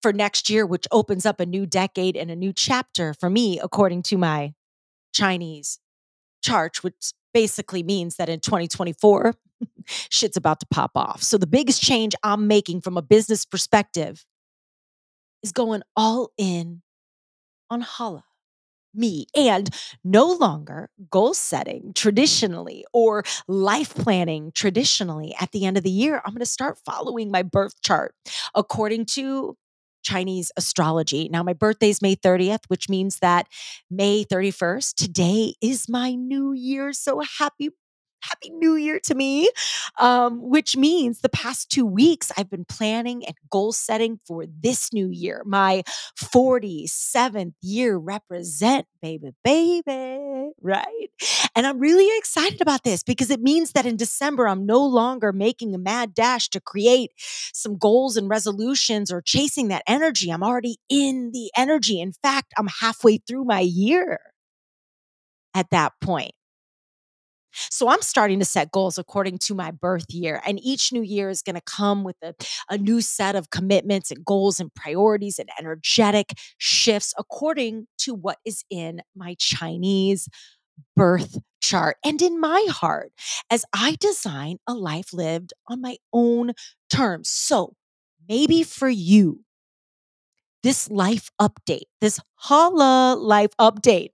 for 0.01 0.13
next 0.13 0.49
year, 0.49 0.65
which 0.65 0.87
opens 0.91 1.25
up 1.25 1.39
a 1.39 1.45
new 1.45 1.65
decade 1.65 2.15
and 2.15 2.31
a 2.31 2.35
new 2.35 2.53
chapter 2.53 3.13
for 3.13 3.29
me, 3.29 3.59
according 3.59 4.03
to 4.03 4.17
my 4.17 4.53
Chinese 5.13 5.79
chart, 6.41 6.83
which 6.83 7.13
basically 7.33 7.83
means 7.83 8.15
that 8.15 8.29
in 8.29 8.39
2024, 8.39 9.35
shit's 9.85 10.37
about 10.37 10.59
to 10.59 10.65
pop 10.67 10.91
off. 10.95 11.21
So 11.21 11.37
the 11.37 11.47
biggest 11.47 11.81
change 11.81 12.15
I'm 12.23 12.47
making 12.47 12.81
from 12.81 12.97
a 12.97 13.01
business 13.01 13.45
perspective 13.45 14.25
is 15.43 15.51
going 15.51 15.81
all 15.95 16.31
in 16.37 16.81
on 17.69 17.81
Hala 17.81 18.23
me 18.97 19.27
and 19.35 19.69
no 20.03 20.25
longer 20.33 20.89
goal 21.09 21.33
setting 21.33 21.91
traditionally 21.93 22.85
or 22.91 23.23
life 23.47 23.93
planning 23.93 24.51
traditionally 24.53 25.35
at 25.39 25.51
the 25.51 25.65
end 25.65 25.77
of 25.77 25.83
the 25.83 25.91
year. 25.91 26.21
I'm 26.25 26.33
going 26.33 26.39
to 26.39 26.45
start 26.45 26.79
following 26.85 27.31
my 27.31 27.43
birth 27.43 27.79
chart 27.81 28.15
according 28.55 29.05
to 29.05 29.55
Chinese 30.07 30.51
astrology. 30.55 31.27
Now, 31.29 31.43
my 31.43 31.53
birthday 31.53 31.89
is 31.89 32.01
May 32.01 32.15
30th, 32.15 32.63
which 32.69 32.87
means 32.87 33.19
that 33.19 33.47
May 33.91 34.23
31st, 34.23 34.95
today 34.95 35.55
is 35.61 35.89
my 35.89 36.15
new 36.15 36.53
year. 36.53 36.93
So 36.93 37.21
happy 37.39 37.71
Happy 38.21 38.49
New 38.49 38.75
Year 38.75 38.99
to 39.03 39.15
me, 39.15 39.49
um, 39.99 40.41
which 40.41 40.75
means 40.75 41.21
the 41.21 41.29
past 41.29 41.69
two 41.69 41.85
weeks 41.85 42.31
I've 42.37 42.49
been 42.49 42.65
planning 42.65 43.25
and 43.25 43.35
goal 43.49 43.71
setting 43.71 44.19
for 44.25 44.45
this 44.47 44.91
new 44.91 45.09
year, 45.09 45.43
my 45.45 45.83
47th 46.19 47.53
year 47.61 47.97
represent, 47.97 48.87
baby, 49.01 49.31
baby, 49.43 50.49
right? 50.61 51.09
And 51.55 51.65
I'm 51.65 51.79
really 51.79 52.07
excited 52.17 52.61
about 52.61 52.83
this 52.83 53.03
because 53.03 53.29
it 53.29 53.41
means 53.41 53.71
that 53.73 53.85
in 53.85 53.97
December, 53.97 54.47
I'm 54.47 54.65
no 54.65 54.85
longer 54.85 55.31
making 55.31 55.73
a 55.73 55.79
mad 55.79 56.13
dash 56.13 56.49
to 56.49 56.59
create 56.59 57.11
some 57.17 57.77
goals 57.77 58.17
and 58.17 58.29
resolutions 58.29 59.11
or 59.11 59.21
chasing 59.21 59.69
that 59.69 59.83
energy. 59.87 60.29
I'm 60.31 60.43
already 60.43 60.77
in 60.89 61.31
the 61.33 61.51
energy. 61.55 62.01
In 62.01 62.13
fact, 62.23 62.53
I'm 62.57 62.67
halfway 62.67 63.17
through 63.17 63.45
my 63.45 63.61
year 63.61 64.19
at 65.53 65.69
that 65.71 65.93
point. 66.01 66.33
So 67.71 67.89
I'm 67.89 68.01
starting 68.01 68.39
to 68.39 68.45
set 68.45 68.71
goals 68.71 68.97
according 68.97 69.39
to 69.39 69.55
my 69.55 69.71
birth 69.71 70.05
year. 70.09 70.41
And 70.45 70.59
each 70.63 70.91
new 70.91 71.01
year 71.01 71.29
is 71.29 71.41
going 71.41 71.55
to 71.55 71.61
come 71.61 72.03
with 72.03 72.17
a, 72.21 72.33
a 72.69 72.77
new 72.77 73.01
set 73.01 73.35
of 73.35 73.49
commitments 73.49 74.11
and 74.11 74.23
goals 74.23 74.59
and 74.59 74.73
priorities 74.73 75.39
and 75.39 75.49
energetic 75.59 76.33
shifts 76.57 77.13
according 77.17 77.87
to 77.99 78.13
what 78.13 78.37
is 78.45 78.63
in 78.69 79.01
my 79.15 79.35
Chinese 79.39 80.29
birth 80.95 81.37
chart 81.61 81.97
and 82.05 82.21
in 82.21 82.39
my 82.39 82.65
heart 82.69 83.11
as 83.49 83.65
I 83.73 83.97
design 83.99 84.57
a 84.67 84.73
life 84.73 85.11
lived 85.13 85.53
on 85.67 85.81
my 85.81 85.97
own 86.13 86.53
terms. 86.89 87.29
So 87.29 87.73
maybe 88.29 88.63
for 88.63 88.89
you, 88.89 89.43
this 90.63 90.89
life 90.89 91.29
update, 91.41 91.87
this 92.01 92.19
holla 92.35 93.15
life 93.15 93.51
update 93.59 94.09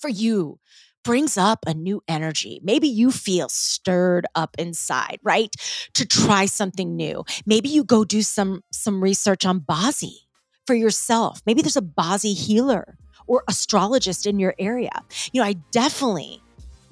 for 0.00 0.08
you 0.08 0.58
brings 1.04 1.36
up 1.36 1.60
a 1.66 1.74
new 1.74 2.02
energy. 2.08 2.60
Maybe 2.62 2.88
you 2.88 3.10
feel 3.10 3.48
stirred 3.48 4.26
up 4.34 4.56
inside, 4.58 5.18
right? 5.22 5.54
To 5.94 6.06
try 6.06 6.46
something 6.46 6.96
new. 6.96 7.24
Maybe 7.46 7.68
you 7.68 7.84
go 7.84 8.04
do 8.04 8.22
some 8.22 8.62
some 8.72 9.02
research 9.02 9.46
on 9.46 9.60
Bazi 9.60 10.26
for 10.66 10.74
yourself. 10.74 11.40
Maybe 11.46 11.62
there's 11.62 11.76
a 11.76 11.82
Bazi 11.82 12.34
healer 12.34 12.98
or 13.26 13.42
astrologist 13.48 14.26
in 14.26 14.38
your 14.38 14.54
area. 14.58 15.02
You 15.32 15.40
know, 15.40 15.46
I 15.46 15.54
definitely 15.70 16.42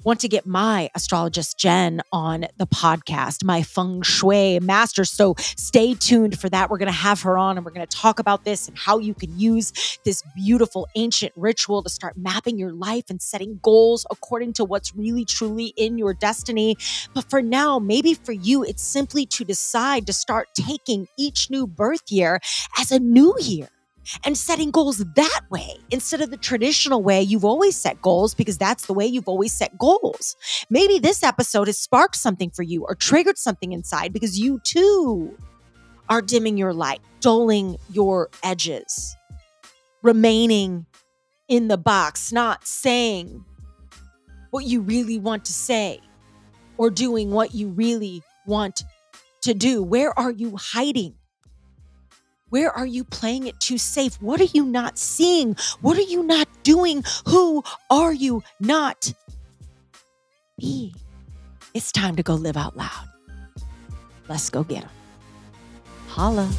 want 0.03 0.19
to 0.21 0.27
get 0.27 0.45
my 0.45 0.89
astrologist 0.95 1.57
Jen 1.57 2.01
on 2.11 2.45
the 2.57 2.67
podcast, 2.67 3.43
my 3.43 3.61
feng 3.61 4.01
shui 4.01 4.59
master. 4.59 5.03
So 5.05 5.35
stay 5.37 5.93
tuned 5.93 6.39
for 6.39 6.49
that. 6.49 6.69
We're 6.69 6.77
going 6.77 6.87
to 6.87 6.93
have 6.93 7.21
her 7.23 7.37
on 7.37 7.57
and 7.57 7.65
we're 7.65 7.71
going 7.71 7.85
to 7.85 7.97
talk 7.97 8.19
about 8.19 8.45
this 8.45 8.67
and 8.67 8.77
how 8.77 8.99
you 8.99 9.13
can 9.13 9.37
use 9.39 9.99
this 10.05 10.23
beautiful 10.35 10.87
ancient 10.95 11.33
ritual 11.35 11.83
to 11.83 11.89
start 11.89 12.17
mapping 12.17 12.57
your 12.57 12.73
life 12.73 13.05
and 13.09 13.21
setting 13.21 13.59
goals 13.61 14.05
according 14.09 14.53
to 14.53 14.65
what's 14.65 14.95
really 14.95 15.25
truly 15.25 15.73
in 15.77 15.97
your 15.97 16.13
destiny. 16.13 16.77
But 17.13 17.29
for 17.29 17.41
now, 17.41 17.79
maybe 17.79 18.13
for 18.13 18.31
you, 18.31 18.63
it's 18.63 18.83
simply 18.83 19.25
to 19.27 19.43
decide 19.43 20.07
to 20.07 20.13
start 20.13 20.49
taking 20.55 21.07
each 21.17 21.49
new 21.49 21.67
birth 21.67 22.11
year 22.11 22.39
as 22.79 22.91
a 22.91 22.99
new 22.99 23.35
year 23.39 23.69
and 24.23 24.37
setting 24.37 24.71
goals 24.71 24.97
that 24.97 25.41
way 25.49 25.75
instead 25.91 26.21
of 26.21 26.31
the 26.31 26.37
traditional 26.37 27.03
way 27.03 27.21
you've 27.21 27.45
always 27.45 27.75
set 27.75 28.01
goals 28.01 28.33
because 28.33 28.57
that's 28.57 28.85
the 28.85 28.93
way 28.93 29.05
you've 29.05 29.27
always 29.27 29.53
set 29.53 29.77
goals. 29.77 30.35
Maybe 30.69 30.99
this 30.99 31.23
episode 31.23 31.67
has 31.67 31.77
sparked 31.77 32.15
something 32.15 32.49
for 32.49 32.63
you 32.63 32.83
or 32.83 32.95
triggered 32.95 33.37
something 33.37 33.71
inside 33.73 34.13
because 34.13 34.39
you 34.39 34.59
too 34.63 35.37
are 36.09 36.21
dimming 36.21 36.57
your 36.57 36.73
light, 36.73 37.01
dulling 37.19 37.77
your 37.89 38.29
edges, 38.43 39.15
remaining 40.01 40.85
in 41.47 41.67
the 41.67 41.77
box, 41.77 42.31
not 42.31 42.65
saying 42.65 43.43
what 44.51 44.65
you 44.65 44.81
really 44.81 45.19
want 45.19 45.45
to 45.45 45.53
say 45.53 45.99
or 46.77 46.89
doing 46.89 47.31
what 47.31 47.53
you 47.53 47.69
really 47.69 48.21
want 48.45 48.83
to 49.41 49.53
do. 49.53 49.83
Where 49.83 50.17
are 50.17 50.31
you 50.31 50.55
hiding? 50.57 51.16
Where 52.49 52.71
are 52.71 52.85
you 52.85 53.03
playing 53.03 53.47
it 53.47 53.59
too 53.59 53.77
safe? 53.77 54.21
What 54.21 54.39
are 54.39 54.45
you 54.53 54.65
not 54.65 54.97
seeing? 54.97 55.55
What 55.81 55.97
are 55.97 56.01
you 56.01 56.23
not 56.23 56.47
doing? 56.63 57.03
Who 57.27 57.63
are 57.89 58.13
you 58.13 58.43
not 58.59 59.13
being? 60.57 60.95
It's 61.73 61.91
time 61.91 62.15
to 62.15 62.23
go 62.23 62.35
live 62.35 62.57
out 62.57 62.77
loud. 62.77 63.07
Let's 64.29 64.49
go 64.49 64.63
get 64.63 64.81
them. 64.81 64.91
Holla. 66.07 66.49